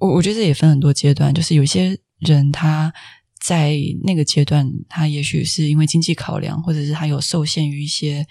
[0.00, 2.92] 我我觉得这也分很多阶段，就是有些人他
[3.40, 8.26] 在那个阶段，他也许是因为经济考量，或者是他有受限于一些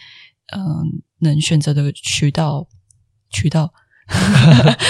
[0.53, 0.83] 嗯、呃、
[1.19, 2.67] 能选择的渠道
[3.29, 3.71] 渠道。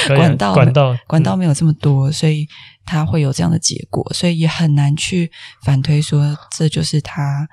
[0.08, 2.48] 管道管道管道没有这么多，所以
[2.86, 5.30] 他会有这样的结果，所以也很难去
[5.66, 7.50] 反推说这就是他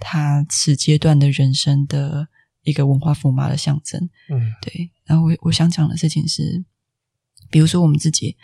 [0.00, 2.26] 他此阶段的人生的
[2.64, 4.10] 一个文化符码的象征。
[4.28, 4.90] 嗯，对。
[5.04, 6.64] 然后我我想讲的事情是，
[7.56, 8.36] 比如说我们自己，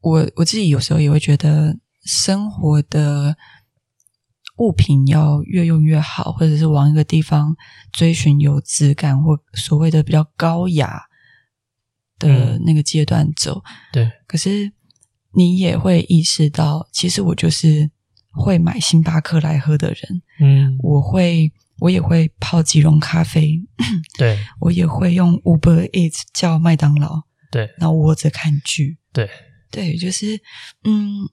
[0.00, 3.36] 我我自己有时候也会觉得生活的
[4.56, 7.54] 物品要越用越好，或者是往一个地方
[7.92, 11.02] 追寻有质感或所谓的比较高雅。
[12.18, 14.12] 的那个阶段走，嗯，对。
[14.28, 14.72] 可是
[15.34, 17.90] 你也会意识到，其实我就是
[18.30, 20.22] 会买星巴克来喝的人。
[20.38, 23.60] 嗯，我会，我也会泡即溶咖啡。
[24.16, 27.24] 对，我也会用 Uber Eats 叫麦当劳。
[27.52, 28.98] 对，然后窝着看剧。
[29.12, 29.30] 对，
[29.70, 30.40] 对，就是
[30.82, 31.28] 嗯。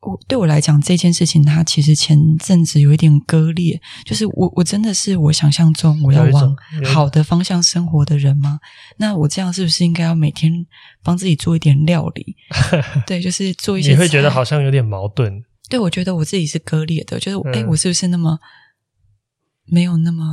[0.00, 3.82] 我对我来讲这件事情，它其实前阵子有一点割裂。
[4.04, 8.60] 就是我，我真的是我想象中我要往好的方向生活的人吗？
[8.98, 10.64] 那我这样是不是应该要每天
[11.02, 12.36] 帮自己做一点料理？
[13.08, 13.90] 对，就是做一些。
[13.90, 15.42] 你会觉得好像有点矛盾。
[15.68, 17.18] 对，我觉得我自己是割裂的。
[17.18, 18.38] 就是，哎、嗯，我是不是那么
[19.64, 20.24] 没有那么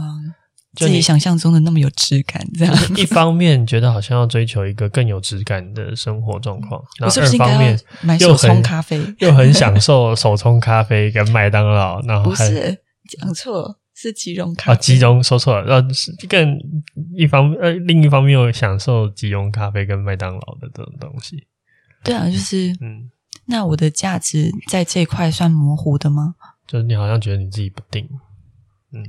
[0.75, 2.75] 自己想象中的那么有质感，这样。
[2.97, 12.77] 一方面觉得好像要追求一个更有质感的生活状况，然后二方面买手冲咖啡，又很享受手冲咖啡跟麦当劳，然后不是
[13.09, 14.77] 讲错，是即溶咖啡。
[14.77, 15.87] 啊，即溶说错了，呃，
[16.27, 16.59] 更
[17.15, 21.47] 一方呃，另一方面又享受即溶咖啡跟麦当劳的这种东西。
[22.03, 23.09] 对啊，就是嗯，
[23.45, 26.35] 那我的价值在这一块算模糊的吗？
[26.67, 28.09] 就是你好像觉得你自己不定，
[28.91, 29.03] 嗯。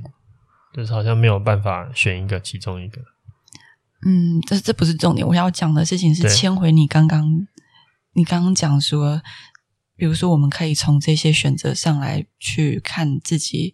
[0.77, 3.01] 就是好像没有办法选一个其中一个。
[4.05, 5.27] 嗯，这这不是重点。
[5.27, 7.47] 我要讲的事情是牵回你刚刚，
[8.13, 9.19] 你刚刚讲说，
[9.95, 13.73] 比如说我们可以从这些选择上来去看自己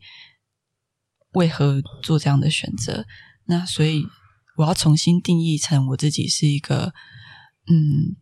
[1.34, 3.06] 为何做这样的选择。
[3.48, 4.06] 那所以
[4.56, 6.94] 我要重新定义成我自己是一个，
[7.68, 8.16] 嗯，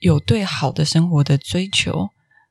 [0.00, 2.10] 有对好的生活的追求，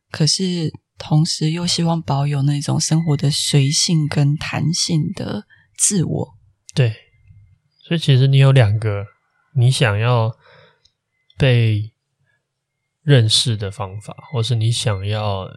[0.09, 0.73] 可是。
[0.97, 5.45] 同时又希望保有那种生活的随性跟弹性的
[5.77, 6.37] 自我。
[6.73, 6.95] 对，
[7.79, 9.05] 所以其实你有两个
[9.55, 10.37] 你想要
[11.37, 11.93] 被
[13.01, 15.49] 认识的方法，或是你想要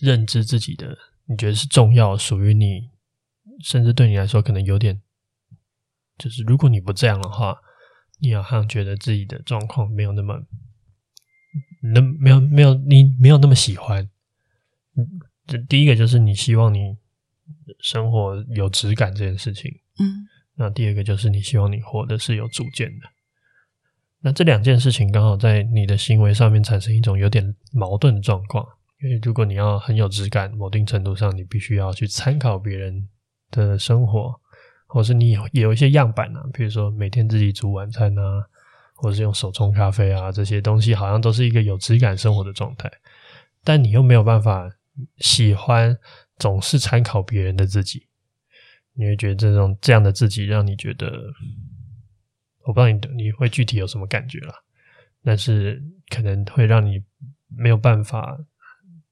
[0.00, 2.90] 认知自己的，你觉得是重要、属于你，
[3.62, 5.02] 甚至对你来说可能有点，
[6.16, 7.56] 就是如果你不这样的话，
[8.20, 10.46] 你好像觉得自己的状况没有那么，
[11.92, 14.08] 那没有没有你没有那么喜欢。
[14.96, 15.08] 嗯，
[15.46, 16.96] 这第一个就是你希望你
[17.80, 23.06] 生活有质感这件事情，嗯，那第二个就是你希望你活的是有主见的。
[24.20, 28.66] 那这两件事情刚好在你的行为上面产生一种有点矛盾的状况，
[29.02, 33.06] 因为如果你要很有质感，某定程度上你必须要去参考别人
[33.50, 34.40] 的生活，
[34.86, 38.46] 或是你有有一些样板啊，比如说每天自己煮晚餐啊，
[38.94, 42.90] 或者是用手冲咖啡啊，这些东西好像都是一个有质感生活的状态，
[43.62, 44.70] 但你又没有办法。
[45.18, 45.98] 喜欢
[46.38, 48.08] 总是参考别人的自己，
[48.94, 51.10] 你会觉得这种这样的自己让你觉得，
[52.64, 54.54] 我不知道你你会具体有什么感觉啦，
[55.22, 57.02] 但是可能会让你
[57.48, 58.38] 没有办法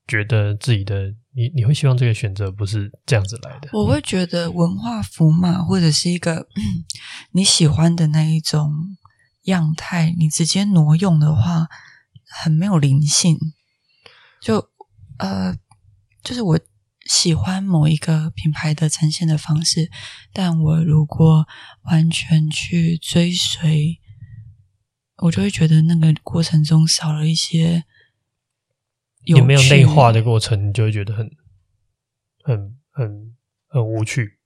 [0.07, 3.71] 觉得自己的你你会希望这个选择不是这样子来的。
[3.73, 6.47] 我会觉得文化符码或者是一个
[7.33, 8.71] 你喜欢的那一种
[9.43, 11.67] 样态，你直接挪用的话，
[12.25, 13.37] 很没有灵性，
[14.41, 14.71] 就
[15.19, 15.57] 呃。
[16.23, 16.61] 就是我
[17.07, 19.91] 喜欢某一个品牌的呈现的方式，
[20.33, 21.47] 但我如果
[21.83, 24.01] 完全去追随，
[25.17, 27.85] 我就会觉得那个过程中少了一些
[29.25, 29.37] 有。
[29.37, 31.29] 你没有内化的过程，你就会觉得很、
[32.45, 33.35] 很、很、
[33.67, 34.39] 很无趣。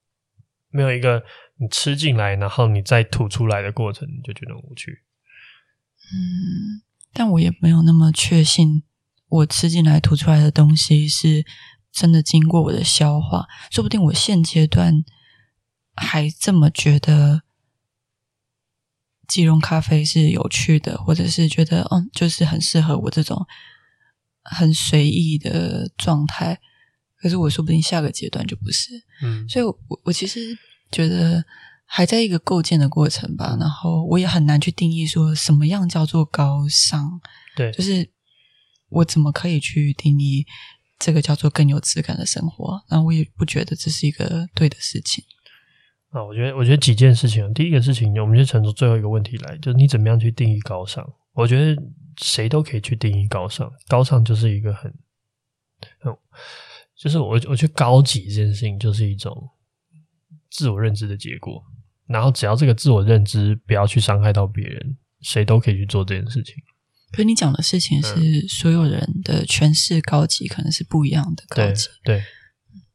[0.71, 1.25] 没有一个
[1.57, 5.03] 你吃进来，然后你再吐出来的过程，你就觉得很无趣。
[6.13, 8.83] 嗯，但我也没有那么确信。
[9.29, 11.45] 我吃进来吐出来的东西是
[11.93, 15.05] 真的经过我的消化，说不定我现阶段
[15.97, 17.43] 还这么觉得
[19.27, 23.45] 即溶咖啡是有趣的，或者是觉得嗯，就是很适合我这种
[24.45, 26.61] 很随意的状态。
[27.17, 28.93] 可是我说不定下个阶段就不是，
[29.25, 30.57] 嗯，所以我我其实
[30.93, 31.45] 觉得
[31.85, 33.57] 还在一个构建的过程吧。
[33.59, 37.21] 然后我也很难去定义说什么样叫做高尚，
[37.57, 38.09] 对，就是。
[38.89, 40.47] 我怎么可以去定义
[40.99, 42.83] 这个叫做更有质感的生活？
[42.89, 45.25] 那我也不觉得这是一个对的事情。
[46.11, 47.53] 啊，我觉得，我觉得几件事情。
[47.53, 51.05] 第一个事情，我们就承受最后一个问题来，就是你怎么样去定义高尚？
[51.33, 51.83] 我觉得
[52.17, 53.71] 谁都可以去定义高尚。
[53.89, 54.91] 高尚就是一个很，
[55.99, 56.17] 很，
[56.97, 59.51] 就是我我觉得高级这件事情就是一种
[60.49, 61.63] 自我认知的结果。
[62.07, 66.55] 然后只要这个自我认知不要去伤害到别人，谁都可以去做这件事情。
[67.17, 71.89] 可你讲的事情是所有人的诠释高级，可能是不一样的高级。
[72.05, 72.25] 对对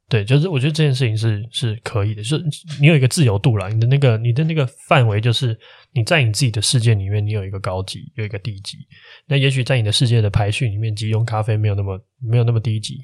[0.08, 2.44] 对，就是我觉得这件事情是是可以的，就是
[2.82, 5.58] 你有一个自由度啦，你的那个你的那个范围，就是
[5.94, 8.78] 你在你自己的世界里面，你有一个高级，有一个低级。
[9.26, 12.98] 那也许在你的世界的排序里面，即溶咖啡没有那么没有那么低级，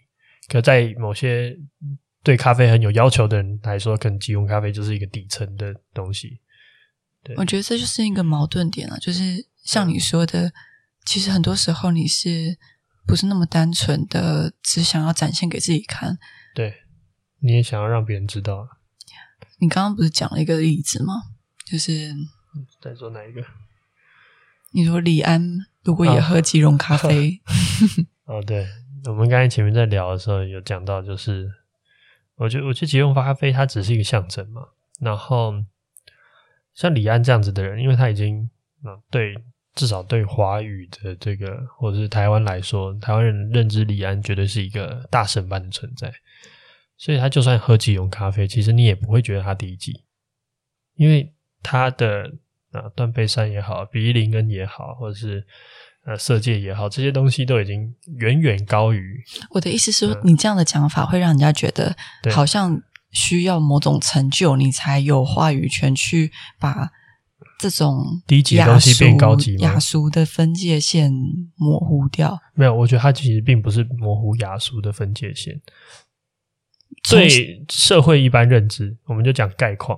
[0.49, 1.58] 可在某些
[2.23, 6.41] 对咖啡很有要求的人来说，可能即溶咖啡就是一个底层的东西。
[7.23, 10.51] 对，我觉得这就是一个矛盾点啊，就是像你说的。
[11.07, 12.57] 其实很多时候你是
[13.05, 16.19] 不是那么单纯的只想要展现给自己看？
[16.53, 16.83] 对，
[17.39, 18.67] 你也想要让别人知道。
[19.59, 21.13] 你刚刚不是讲了一个例子吗？
[21.65, 22.13] 就是
[22.81, 23.41] 在说哪一个？
[24.73, 25.41] 你说李安
[25.81, 27.39] 如果也喝即溶咖啡？
[28.27, 28.67] 哦，对，
[29.05, 31.49] 我们刚才前面在聊的时候有讲到，就是
[32.35, 34.61] 我觉得我觉得即溶咖啡它只是一个象征嘛。
[34.99, 35.53] 然后
[36.73, 38.49] 像李安这样子的人，因为他已经
[38.83, 39.33] 嗯对。
[39.77, 46.11] 至少对华语的这个，或者是台湾来说，台湾人认知李安绝对是一个大神般的存在，
[46.97, 50.03] 所以他就算喝即溶咖啡，其实你也不会觉得他低级，
[50.95, 52.33] 因为他的
[52.71, 55.45] 啊断背山也好，比翼林根也好，或者是
[56.05, 59.23] 呃色戒也好，这些东西都已经远远高于。
[59.51, 61.95] 我的意思是说，你这样的讲法会让人家觉得
[62.33, 66.91] 好像需要某种成就，你才有话语权去把
[67.60, 71.12] 这种低级的东西变高级，雅俗的分界线
[71.56, 72.39] 模糊掉。
[72.54, 75.62] 没有，我觉得它其实并不是模糊雅俗的分界线。
[77.10, 79.97] 对社会一般认知，我们就讲概况。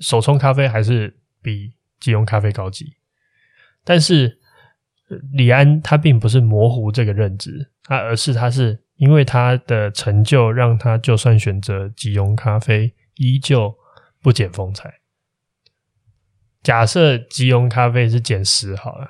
[0.00, 2.94] 手冲咖啡还是比即溶咖啡高级，
[3.84, 4.38] 但是
[5.32, 13.74] 李安他并不是模糊这个认知，他而是他是因为他的成就，让他就算选择即溶咖啡，依旧
[14.20, 15.01] 不减风采。
[16.62, 19.06] 假设即溶咖啡是减十好了，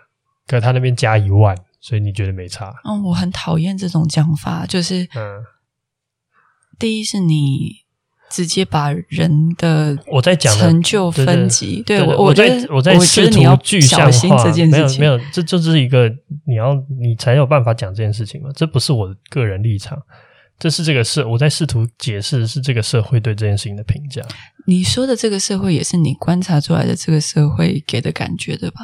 [0.47, 2.75] 可他那边加一万，所以你觉得没差？
[2.85, 5.45] 嗯，我很讨厌这种讲法，就是嗯。
[6.79, 7.85] 第一是你
[8.29, 16.13] 直接把人的我在讲成就分级，对，我我在我在试图具象化，没有没有，这就是一个
[16.47, 19.97] 你要你才有办法讲这件事情嘛，这不是我的个人立场，
[20.63, 24.23] 这是这个社我在试图解释是这个社会对这件事情的评价。
[24.65, 28.83] 你说的这个社会也是你观察出来的这个社会给的感觉的吧？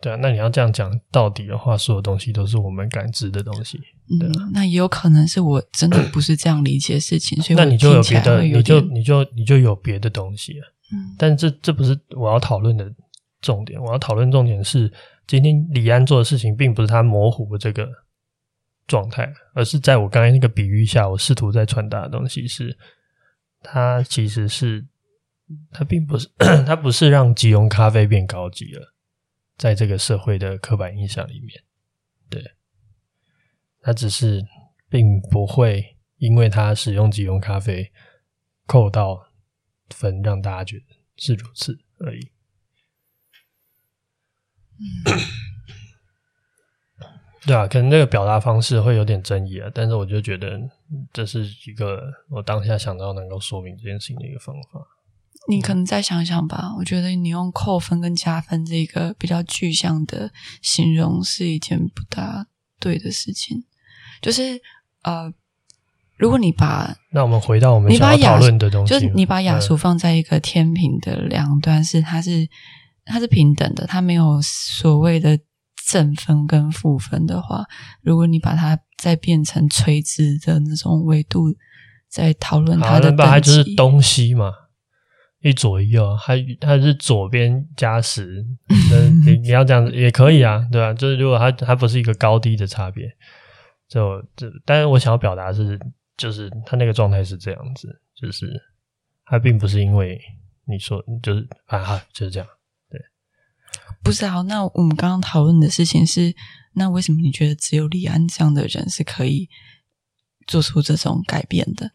[0.00, 3.78] 对啊，那你要这样讲到底的话，所有东西都是我们感知的东西。
[4.10, 10.66] 嗯，那也有可能是我真的不是这样理解事情，所以那你就有别的，你就你就你就有别的东西了。
[10.92, 12.92] 嗯，但这这不是我要讨论的
[13.40, 13.80] 重点。
[13.80, 14.92] 我要讨论重点是，
[15.28, 17.86] 今天李安做的事情，并不是他模糊的这个
[18.90, 22.76] 状态，而是在我刚才那个比喻下，我试图在传达的东西是，
[23.60, 24.84] 它其实是
[25.70, 26.28] 它并不是
[26.66, 28.92] 它不是让即溶咖啡变高级了。
[29.56, 31.62] 在这个社会的刻板印象里面，
[32.28, 32.42] 对，
[33.80, 34.44] 它只是
[34.88, 37.92] 并不会因为它使用即溶咖啡
[38.66, 39.30] 扣到
[39.90, 42.32] 分，让大家觉得是如此而已。
[47.46, 50.60] 对啊，可能那个表达方式会有点争议啊，但是我就觉得
[51.12, 54.80] 这是一个我当下想到能够说明这件事情的一个方法。
[55.48, 62.46] 你可能再想想吧，我觉得你用扣分跟加分这个比较具象的形容是一件不大
[62.78, 63.64] 对的事情。
[64.20, 64.60] 就是
[65.02, 65.32] 呃，
[66.18, 72.46] 如果你把那我们回到我们想要讨论的东西，就是你把雅俗放在一个天平的两端，是它是
[73.06, 75.40] 它是平等的，它没有所谓的
[75.90, 77.64] 正分跟负分的话，
[78.00, 81.54] 如果你把它再变成垂直的那种维度，
[82.08, 84.52] 在讨论它的等级，它就是东西嘛。
[85.42, 88.44] 一左一右，它它是左边加十，
[89.24, 90.92] 你你要这样子也可以啊，对吧？
[90.92, 93.10] 就是如果它它不是一个高低的差别，
[93.88, 95.80] 就就，但是我想要表达是，
[96.18, 98.52] 就是它那个状态是这样子，就是
[99.24, 100.20] 它并不是因为
[100.66, 102.59] 你说就是啊，就是这样，对，
[104.02, 104.42] 不是啊。
[104.42, 106.34] 那我们刚刚讨论的事情是，
[106.74, 109.48] 那为什么你觉得只有李安这样的人是可以
[110.46, 111.92] 做出这种改变的？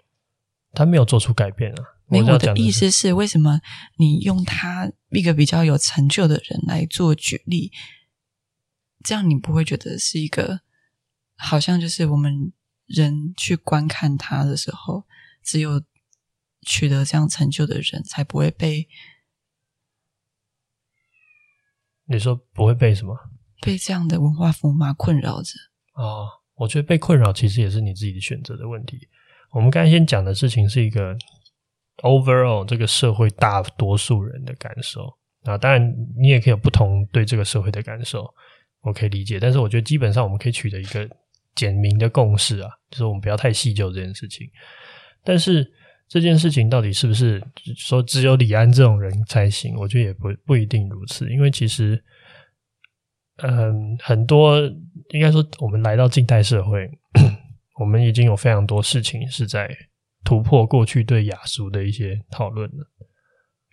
[0.74, 1.84] 他没有做出改变啊。
[2.08, 3.60] 没，我的意思是，为什么
[3.98, 7.72] 你用他一个比较有成就的人来做举例，
[9.04, 10.62] 这样你不会觉得是一个
[11.36, 12.54] 好像就是我们
[12.86, 15.06] 人去观看他的时候，
[15.44, 15.82] 只有
[16.62, 18.88] 取得这样成就的人才不会被？
[22.08, 23.15] 你说不会被什么？
[23.62, 25.52] 被这样的文化符码困扰着？
[25.94, 28.98] 哦，我觉得被困扰其实也是你自己的选择的问题。
[29.52, 31.15] 我们刚才先讲的事情是一个。
[32.00, 35.82] Overall，这个社会大多数人的感受啊，当然
[36.18, 38.28] 你也可以有不同对这个社会的感受，
[38.82, 39.39] 我可以理解。
[39.39, 41.10] 但是我觉得基本上我们可以取得一个
[41.56, 44.46] 简明的共识啊，就是我们不要太细究这件事情。
[45.24, 45.65] 但是
[46.08, 47.44] 这件事情到底是不是
[47.76, 49.76] 说只有李安这种人才行？
[49.76, 52.04] 我觉得也不不一定如此，因为其实，
[53.38, 54.60] 嗯，很多
[55.10, 56.89] 应该说我们来到近代社会，
[57.80, 59.70] 我们已经有非常多事情是在。
[60.28, 62.84] 突破过去对雅俗的一些讨论了，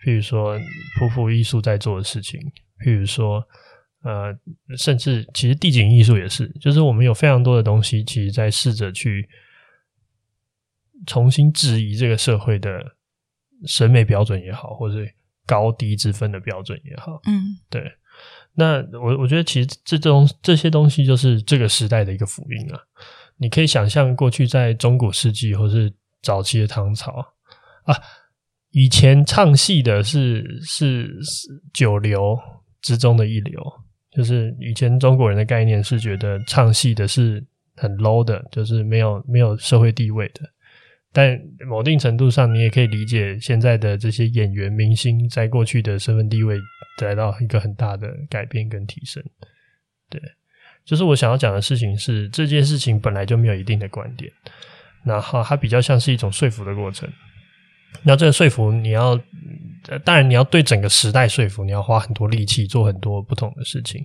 [0.05, 0.55] 譬如说
[0.99, 2.39] 匍匐艺术在做的事情，
[2.85, 3.43] 譬如说，
[4.03, 4.31] 呃，
[4.77, 9.27] 甚至其实地景艺术也是，就是我们有非常多的东西，其实在试着去
[11.05, 12.69] 重新质疑这个社会的
[13.65, 14.95] 审美标准也好，或者
[15.45, 17.91] 高低之分的标准也好，嗯，对。
[18.55, 22.79] 那我我觉得其实这种这些东西就是这个时代的一个福音啊。
[23.37, 25.91] 你可以想象过去在中古世纪或是
[26.21, 27.11] 早期的唐朝
[27.83, 27.95] 啊，
[28.69, 32.37] 以前唱戏的是是是九流
[32.81, 33.59] 之中的一流，
[34.11, 37.43] 就是以前中国人的概念是觉得唱戏的是
[37.75, 40.41] 很 low 的，就是没有没有社会地位的。
[41.15, 46.57] 但某定程度上，你也可以理解现在的这些演员明星在过去的身份地位
[46.97, 49.23] 得到一个很大的改变跟提升。
[50.09, 50.19] 对，
[50.83, 54.31] 就是我想要讲的事情是，这件事情本来就没有一定的观点，
[55.05, 57.07] 然后它比较像是一种说服的过程。
[58.01, 59.15] 那这个说服你要，
[60.03, 64.03] 当然你要对整个时代说服，你要花很多力气做很多不同的事情，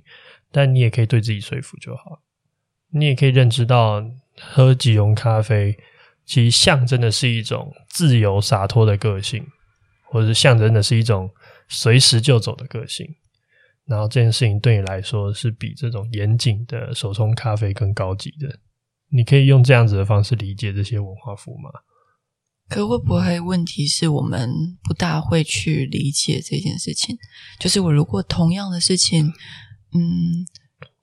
[0.52, 2.20] 但你也可以对自己说服就好。
[2.90, 4.04] 你也可以认知到，
[4.38, 5.74] 喝即溶咖啡。
[6.28, 9.42] 其实象征的是一种自由洒脱的个性，
[10.10, 11.30] 或者是象征的是一种
[11.70, 13.08] 随时就走的个性。
[13.86, 18.60] 然后这件事情对你来说是比这种严谨的手冲咖啡更高级的。
[19.10, 21.70] 你可以用这样子的方式理解这些文化符吗。
[22.68, 24.50] 可会不会问题是我们
[24.82, 27.16] 不大会去理解这件事情？
[27.58, 29.32] 就是我如果同样的事情，
[29.94, 30.44] 嗯，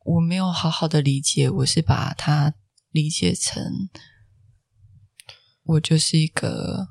[0.04, 2.54] 我没有好好的理解，我是把它
[2.92, 3.64] 理解成。
[5.66, 6.88] 我就是一个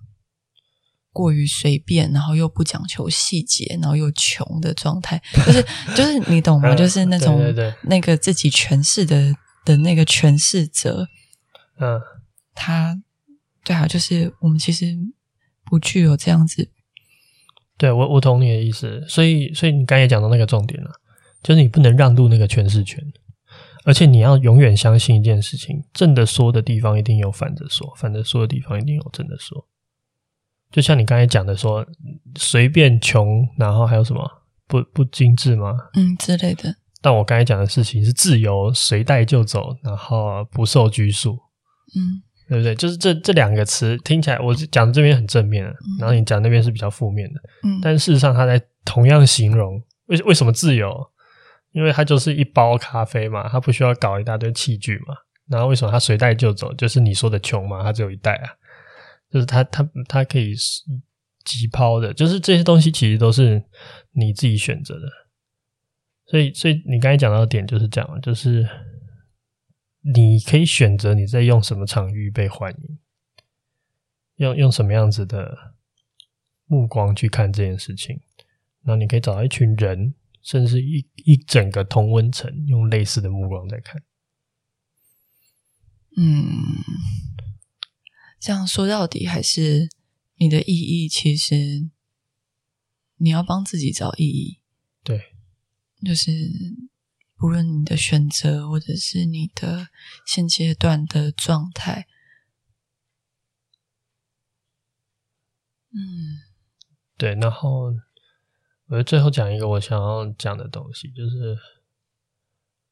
[1.12, 5.62] 过于随便，然后又不讲求细节，然后又穷的状态，就是
[5.96, 6.74] 就是 你懂吗？
[6.74, 7.40] 就是那种、
[7.82, 9.32] 那个自己诠释的
[9.64, 11.06] 的那个诠释者，
[11.78, 12.00] 嗯，
[12.54, 13.00] 他
[13.64, 14.96] 对啊，就是我们其实
[15.64, 16.70] 不具有这样子。
[17.76, 20.90] 对，我我懂你的意思，所以所以你刚才也讲到那个重点了，
[21.42, 23.00] 就是你不能让渡那个诠释权。
[23.84, 29.66] 而且你要永远相信一件事情：正的说的地方一定有反着说，反着说的地方一定有正的说。
[30.72, 31.86] 就像你刚才讲的说，
[32.36, 34.28] 随便穷，然后还有什么
[34.66, 35.76] 不不精致吗？
[35.94, 36.74] 嗯，之类的。
[37.00, 41.38] 但我刚才讲的事情是自由，随带就走，然后不受拘束。
[41.94, 42.74] 嗯，对不对？
[42.74, 45.64] 就是这这两个词听起来，我讲的这边很正面，
[46.00, 47.40] 然后你讲那边是比较负面的。
[47.62, 50.90] 嗯，但事实上，它在同样形容为为什么自由？
[51.74, 55.16] 因为它就是一包咖啡嘛，它不需要搞一大堆器具嘛。
[55.48, 56.72] 然后为什么它随带就走？
[56.74, 58.54] 就是你说的穷嘛，它只有一袋啊。
[59.28, 60.84] 就是它它它可以是
[61.44, 63.60] 即抛的，就是这些东西其实都是
[64.12, 65.08] 你自己选择的。
[66.26, 68.64] 所以所以你刚才讲到的点就是这样，就是
[70.14, 72.98] 你可以选择你在用什么场域被欢迎，
[74.36, 75.74] 用用什么样子的
[76.66, 78.20] 目光去看这件事情。
[78.84, 80.14] 然后你可以找到一群人。
[80.44, 84.04] 甚至一一整个同温层用类似的目光在看，
[86.18, 86.84] 嗯，
[88.38, 89.88] 这样说到底还是
[90.36, 91.88] 你的意义，其实
[93.16, 94.60] 你要帮自己找意义。
[95.02, 95.34] 对，
[96.04, 96.30] 就是
[97.36, 99.88] 不论你的选择，或者是你的
[100.26, 102.06] 现阶段的状态，
[105.90, 106.42] 嗯，
[107.16, 107.94] 对，然后。
[108.86, 111.56] 我最后讲一个我想要讲的东西，就是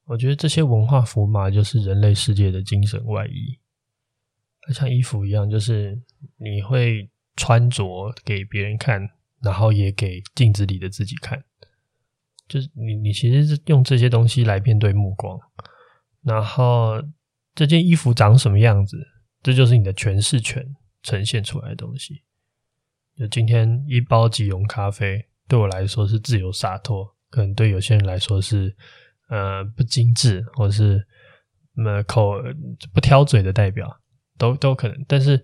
[0.05, 3.59] 我觉得这些文化符码就是人类世界的精神外衣，
[4.61, 6.01] 它像衣服一样，就是
[6.37, 9.07] 你会穿着给别人看，
[9.41, 11.43] 然后也给镜子里的自己看，
[12.47, 15.39] 就是你你其实是用这些东西来面对目光，
[16.23, 17.01] 然后
[17.53, 18.97] 这件衣服长什么样子，
[19.43, 22.23] 这就是你的诠释权呈现出来的东西。
[23.15, 25.27] 就今天一包即溶咖啡。
[25.47, 28.75] 对我来说是自由洒脱，可能对有些人来说是
[29.29, 31.05] 呃不精致，或者是
[31.83, 32.33] 呃口
[32.93, 33.99] 不挑嘴的代表，
[34.37, 35.05] 都都可能。
[35.07, 35.43] 但是，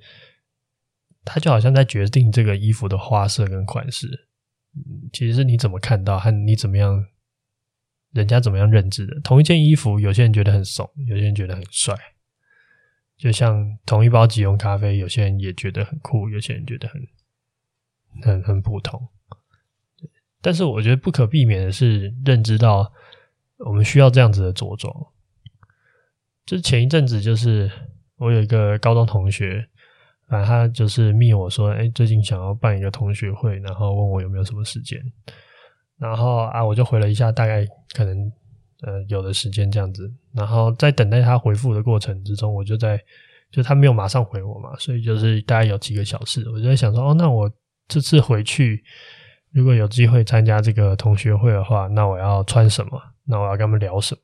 [1.25, 4.27] 他就好像在决定这个衣服的花色跟款式，
[5.11, 7.05] 其实是你怎么看到和你怎么样，
[8.13, 9.19] 人家怎么样认知的。
[9.21, 11.95] 同一件衣服，有些人觉得很怂，有些人觉得很帅。
[13.17, 17.01] 就像同一包即溶咖啡，有些人也觉得很酷，有些人觉得很
[18.23, 19.09] 很很普通。
[20.41, 22.89] 但是我觉得不可避免的是认知到
[23.57, 24.93] 我们需要这样子的着装。
[26.45, 27.69] 就前一阵子，就是
[28.17, 29.67] 我有一个高中同学，
[30.27, 34.99] 反正他就是密我说，哎，最近想要办一个同学会，然后问我有没有什么时间。
[35.97, 38.31] 然后啊，我就回了一下，大概可能
[38.83, 40.09] 呃有的时间这样子。
[40.33, 42.97] 然后在等待他回复的过程之中，我就在
[43.51, 47.51] 就他没有马上回我嘛，所以就是大概有几个小时，我就在想说，哦，那我
[47.89, 48.81] 这次回去。
[49.51, 53.01] 如果有机会参加这个同学会的话，那我要穿什么？
[53.25, 54.21] 那我要跟他们聊什么？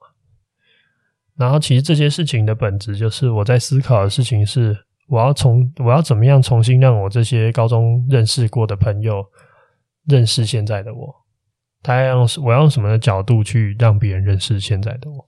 [1.36, 9.26] 然后，其实这些事情的本质就是我在思考的事情是：我要从我要怎么样重新让我这些高中认识过的朋友
[10.06, 11.14] 认识现在的我？
[11.82, 15.28] 他要用我要用什么的角度去让别人认识现在的我？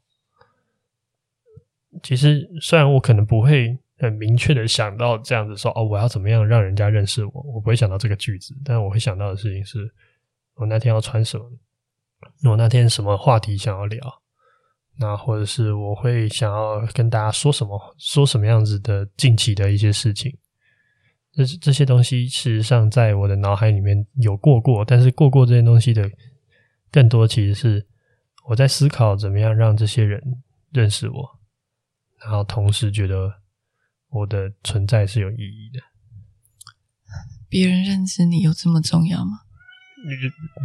[2.04, 3.80] 其实，虽然我可能不会。
[3.98, 7.32] 很明确的想到这样子说哦，我要怎么样让人家认识我？
[7.54, 9.91] 我不会想到这个句子，但我会想到的事情是，
[10.56, 11.52] 我那天要穿什么？
[12.50, 14.00] 我那天什么话题想要聊？
[15.00, 17.80] 那或者是我会想要跟大家说什么？
[18.00, 20.36] 说什么样子的近期的一些事情？
[21.34, 26.10] 这这些东西事实上在我的脑海里面有过过，但是过过这些东西的
[26.91, 27.88] 更多其实是
[28.48, 30.20] 我在思考怎么样让这些人
[30.72, 31.39] 认识我，
[32.20, 33.32] 然后同时觉得
[34.10, 35.82] 我的存在是有意义的。
[37.49, 39.39] 别人认识你有这么重要吗？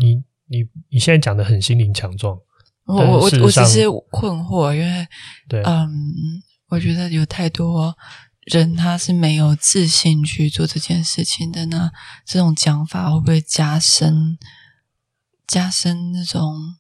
[0.00, 0.14] 你你
[0.46, 2.36] 你你现在讲的很心灵强壮，
[2.84, 5.06] 我我我我只是困惑，因为
[5.48, 5.88] 对，嗯，
[6.68, 7.96] 我觉得有太多
[8.52, 11.90] 人他是没有自信去做这件事情的呢。
[12.26, 14.36] 这种讲法会不会加深
[15.46, 16.76] 加深那种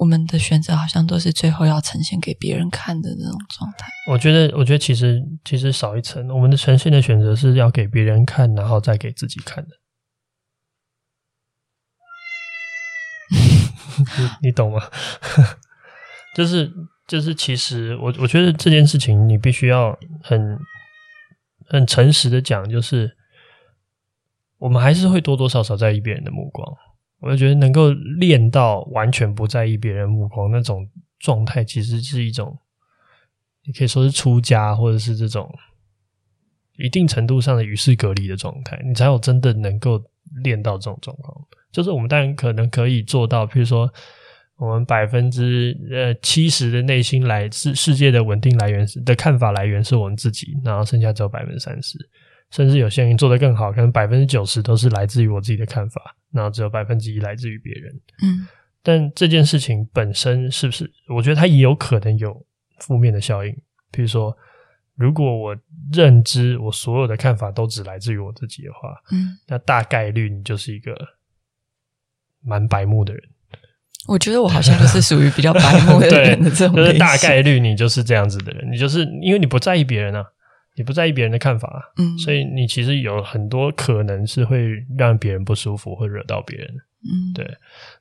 [0.00, 3.86] 我们的选择好像都是最后要呈现给别人看的那种状态？
[4.10, 9.70] 我觉得，我觉得其实其实少一层，我们的呈现的选择是要给别人看，然后再给自己看的。
[14.40, 14.80] 你你懂吗？
[16.34, 16.72] 就 是
[17.06, 20.58] 就是，其实我我觉得这件事情你必须要很
[21.66, 23.18] 很诚实的讲，就是
[24.56, 26.66] 我们还是会多多少少在意别人的目光。
[27.20, 32.58] 我就觉得能够练到完全不在意别人目光那种状态，其实是一种
[33.64, 35.52] 你可以说是出家，或者是这种
[36.78, 40.02] 一定程度上的与世隔离的状态，你才有真的能够
[40.42, 41.46] 练到这种状况。
[41.70, 43.92] 就是我们当然可能可以做到，譬如说，
[44.56, 51.98] 我们百分之呃七十的内心来自世界的稳定来源是的看法来源是我们自己，然后剩下只有百分之三十，
[52.50, 57.92] 甚至有些人做得更好，可能百分之九十都是来自于我自己的看法，然后只有百分之一来自于别人。
[58.22, 58.46] 嗯，
[58.82, 60.90] 但这件事情本身是不是？
[61.08, 62.44] 我觉得它也有可能有
[62.78, 63.52] 负面的效应，
[63.90, 64.36] 比如说，
[64.96, 65.56] 如果我
[65.92, 68.78] 认知我所有的看法都只来自于我自己的话，
[69.12, 70.94] 嗯，那大概率你就是一个。
[72.42, 73.22] 蛮白目的人，
[74.08, 80.24] 我觉得我好像就是属于比较白目的人的这种， 就是大概率你就是这样子的人，你就是因为你不在意别人啊，
[80.80, 86.68] 你不在意别人的看法，嗯，所以你其实有很多可能是会让别人不舒服，会惹到别人，
[87.04, 87.46] 嗯，对。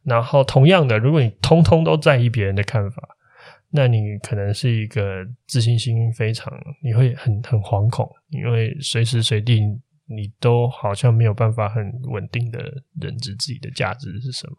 [0.03, 3.03] 然后同样的，如果你通通都在意别人的看法，
[3.69, 9.61] 那你可能是一个自信心非常，你会很很惶恐，因为随时随地。
[10.11, 12.59] 你都好像没有办法很稳定的
[12.99, 14.55] 认知自己的价值是什么，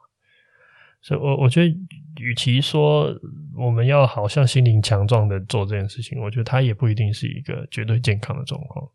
[1.02, 1.68] 所以我我觉得，
[2.20, 3.08] 与其说
[3.56, 8.88] 我们要好像心灵强壮的做这件事情，我觉得它也不一定是一个绝对健康的状况。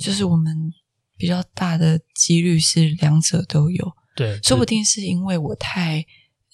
[0.00, 0.72] 就是我们
[1.16, 6.04] 比较大的几率是两者都有，对，说不定是因为我太。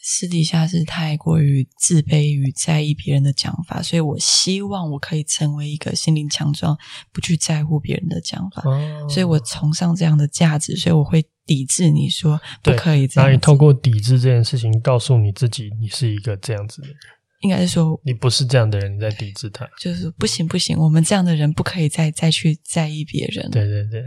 [0.05, 6.77] 私底下是太过于自卑与在意别人的讲法，所以我希望我可以成为一个心灵强壮、
[7.13, 8.69] 不去在乎别人的讲法。
[8.69, 13.29] 哦，所以我崇尚这样的价值，所以我会抵制你说不可以这样。
[13.29, 16.97] 那你透过抵制这件事情，告诉你自己，你是一个这样子的人。
[17.41, 19.69] 应该是说，你不是这样的人，你在抵制他。
[19.79, 23.51] 就是不行不行，我们这样的人不可以再再去在意别人。
[23.51, 24.05] 对对对，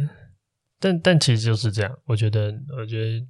[0.79, 1.97] 但但其实就是这样。
[2.05, 3.25] 我觉得，我觉得。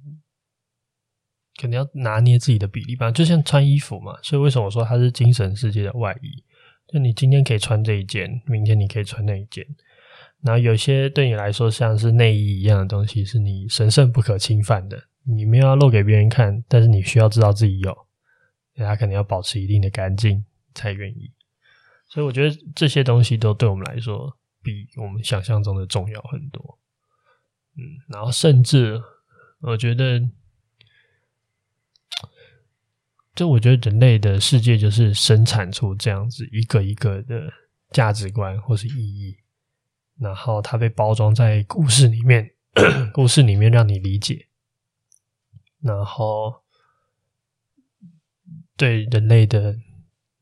[1.58, 4.12] 肯定要拿捏自己的比例吧，就像穿衣服嘛。
[4.22, 6.44] 所以为什么我说它是精神世界的外衣？
[6.92, 9.64] 就你今天可以穿这一件，明天你可以穿那一件。
[10.46, 18.06] 然后有些对你来说像是内衣一样的东西，是你神圣不可侵犯的，你没有要露给别人看，但是你需要知道自己有，
[18.76, 21.32] 他肯定要保持一定的干净才愿意。
[22.08, 26.78] 所以我觉得这些东西都对我们来说比我们想象中的重要很多。
[27.76, 29.02] 嗯，然后甚至
[29.60, 30.22] 我觉得。
[33.34, 37.52] 就我觉得人类的世界就是生产出这样子一个一个的
[37.90, 39.36] 价值观或是意义，
[40.18, 42.54] 然后它被包装在故事里面，
[43.12, 44.48] 故事里面让你理解，
[45.80, 46.62] 然后
[48.76, 49.78] 对人类的，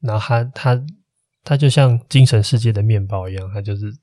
[0.01, 0.87] 然后它它
[1.43, 3.99] 它就像精神世界的面包一样，它就是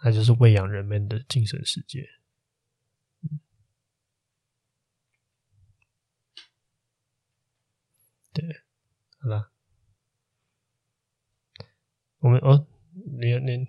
[0.00, 2.08] 它就是喂养人们的精神世界。
[8.32, 8.44] 对，
[9.18, 9.50] 好了，
[12.18, 12.66] 我们哦，
[13.20, 13.66] 你你，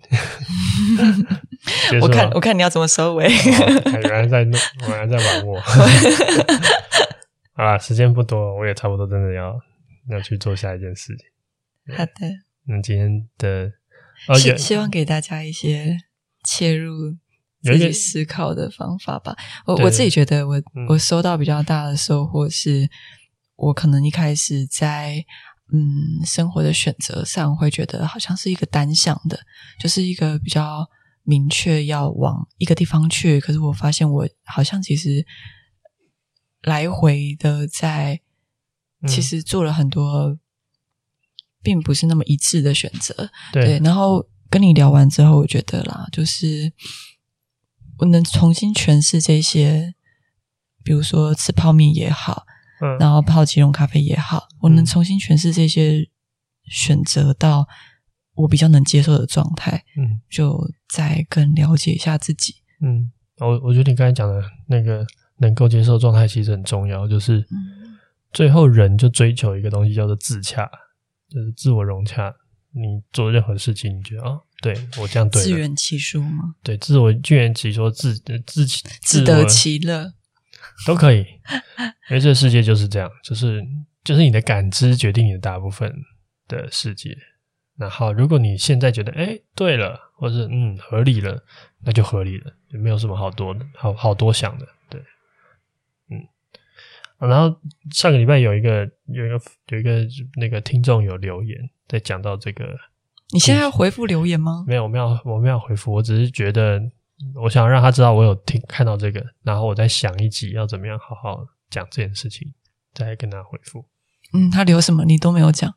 [2.00, 5.60] 我看我看你要怎么收尾，原来在弄， 原来在玩我。
[7.54, 9.58] 好了，时间不多，我也差不多真的要
[10.10, 11.26] 要去做下一件事情。
[11.96, 12.12] 好的，
[12.66, 13.72] 那今天的，
[14.36, 15.96] 希希望给大家一些
[16.44, 17.16] 切入
[17.62, 19.36] 自己思考的方法吧。
[19.66, 22.88] 我我自己觉得我，我、嗯、我收到比较大的收获是。
[23.58, 25.16] 我可能一开始在
[25.72, 29.38] 嗯生活的选择上会觉得好像是一个单向的，
[29.78, 30.88] 就是一个比较
[31.24, 33.38] 明确要往一个地方去。
[33.40, 35.26] 可是我发现我好像其实
[36.62, 38.20] 来回的在，
[39.06, 40.38] 其实做了很多
[41.62, 43.30] 并不是那么一致的选择。
[43.52, 46.72] 对，对，然后跟你聊完之后，我觉得啦，就是
[47.98, 49.94] 我能重新诠释这些，
[50.82, 52.46] 比如说吃泡面也好，
[52.80, 56.08] 嗯，然后泡即溶咖啡也好，我能重新诠释这些
[56.64, 57.66] 选择到
[58.34, 65.06] 我比较能接受的状态，嗯，就再更了解一下自己，嗯，我我觉得你刚才讲的那个
[65.38, 67.44] 能够接受状态其实很重要，就是
[68.32, 70.68] 最后人就追求一个东西叫做自洽，
[71.28, 72.34] 就是自我融洽。
[72.70, 76.54] 你做任何事情，你觉得啊、哦，对我这样对，自圆其说吗？
[76.62, 78.14] 对，自我自圆其说，自
[78.46, 78.66] 自
[79.00, 80.12] 自得其乐
[80.86, 81.26] 都可以。
[82.10, 83.64] 因为这个世界就是这样，就是
[84.04, 85.94] 就是你的感知决定你的大部分
[86.46, 87.16] 的世界。
[87.76, 91.42] 然后，如果你现在觉得哎对了，或是嗯合理了，
[91.84, 94.66] 那就合理了，也没有什么好多的，好好多想的。
[94.88, 95.00] 对，
[96.10, 96.26] 嗯。
[97.18, 97.60] 然后
[97.92, 100.06] 上个礼拜有一个有一个有一个
[100.36, 101.58] 那个听众有留言。
[101.88, 102.76] 在讲到这个，
[103.32, 104.62] 你现在要回复留言吗？
[104.68, 105.90] 没有，我没有，我没有回复。
[105.90, 106.78] 我只是觉得，
[107.34, 112.54] 我想让他知道我有听看到这个，然后我再想一集要怎么样好好讲这件事情，
[112.94, 113.84] 再跟他回复。
[114.32, 115.74] 嗯，他留什么你都没有讲。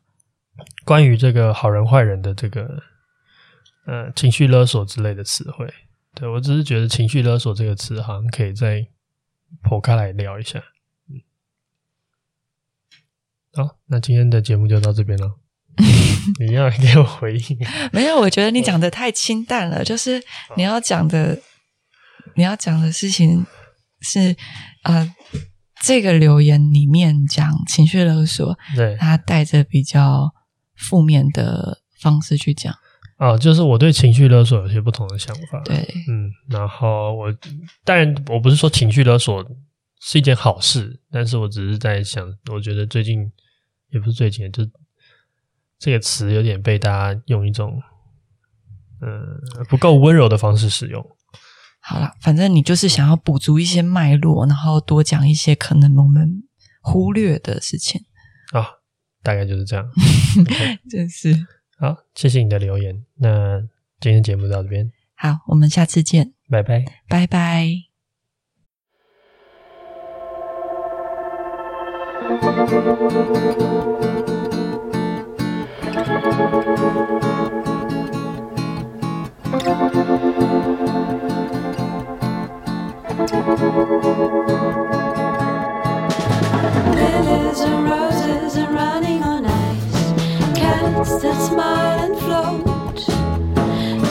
[0.84, 2.82] 关于这个好人坏人的这个，
[3.86, 5.72] 呃，情绪勒索之类的词汇，
[6.14, 8.86] 对，我只是觉得情绪勒索这个词好像可以再
[9.62, 10.62] 剖开来聊一下。
[11.08, 11.22] 嗯，
[13.54, 15.38] 好，那今天的节目就到这边了。
[16.40, 17.58] 你要给我回应？
[17.92, 19.84] 没有，我觉得你讲的太清淡了。
[19.84, 20.22] 就是
[20.56, 21.40] 你要讲的，
[22.36, 23.44] 你要讲的事情
[24.00, 24.36] 是，
[24.84, 25.14] 呃，
[25.82, 30.32] 这个留言里面讲情绪勒索，对，他带着比较
[30.76, 32.74] 负面的方式去讲。
[33.18, 35.60] 啊，就是我对情绪勒索有些不同的想法。
[35.64, 35.76] 对，
[36.08, 37.32] 嗯，然后我
[37.84, 39.44] 当然我不是说情绪勒索
[40.00, 43.30] 是一件好事，但是我只是在想，我觉得最近
[43.90, 44.62] 也不是最近，就。
[45.82, 47.82] 这个词有点被大家用一种，
[49.00, 49.18] 嗯
[49.68, 51.04] 不够温柔的方式使用。
[51.80, 56.44] 好了，反正你就是想要补足一些脉络，然后多讲一些可能我们
[56.82, 58.00] 忽略的事情
[58.52, 58.64] 啊，
[59.24, 59.84] 大概就是这样
[60.88, 61.34] 真是
[61.76, 63.04] 好，谢谢你的留言。
[63.16, 63.60] 那
[63.98, 67.66] 今天节目到这边，好，我们下次见，拜拜，拜拜。
[76.12, 76.28] Lilies
[87.60, 90.12] and roses are running on ice,
[90.54, 92.98] cats that smile and float.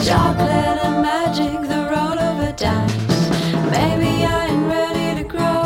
[0.04, 3.30] Chocolate and magic, the roll of a dice.
[3.70, 5.62] Maybe I'm ready to grow.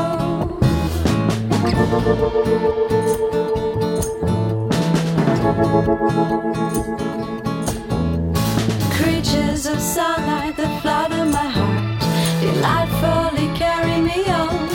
[8.92, 11.98] Creatures of sunlight that flutter my heart,
[12.42, 14.68] delightfully carry me on.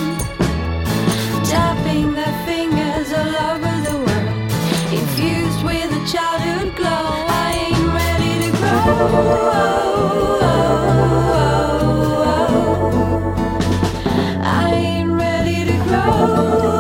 [1.46, 4.52] Tapping their fingers all over the world,
[4.92, 7.28] infused with a childhood glow.
[7.30, 8.80] I ain't ready to grow.
[14.44, 16.72] I ain't ready to grow.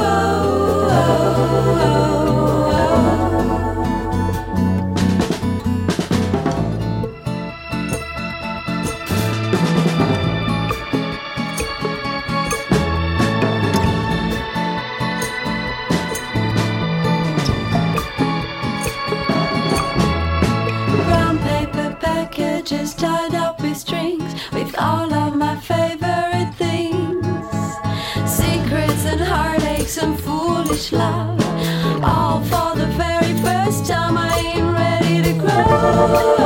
[30.92, 31.39] love.
[32.04, 36.41] All for the very first time, I ain't ready to grow.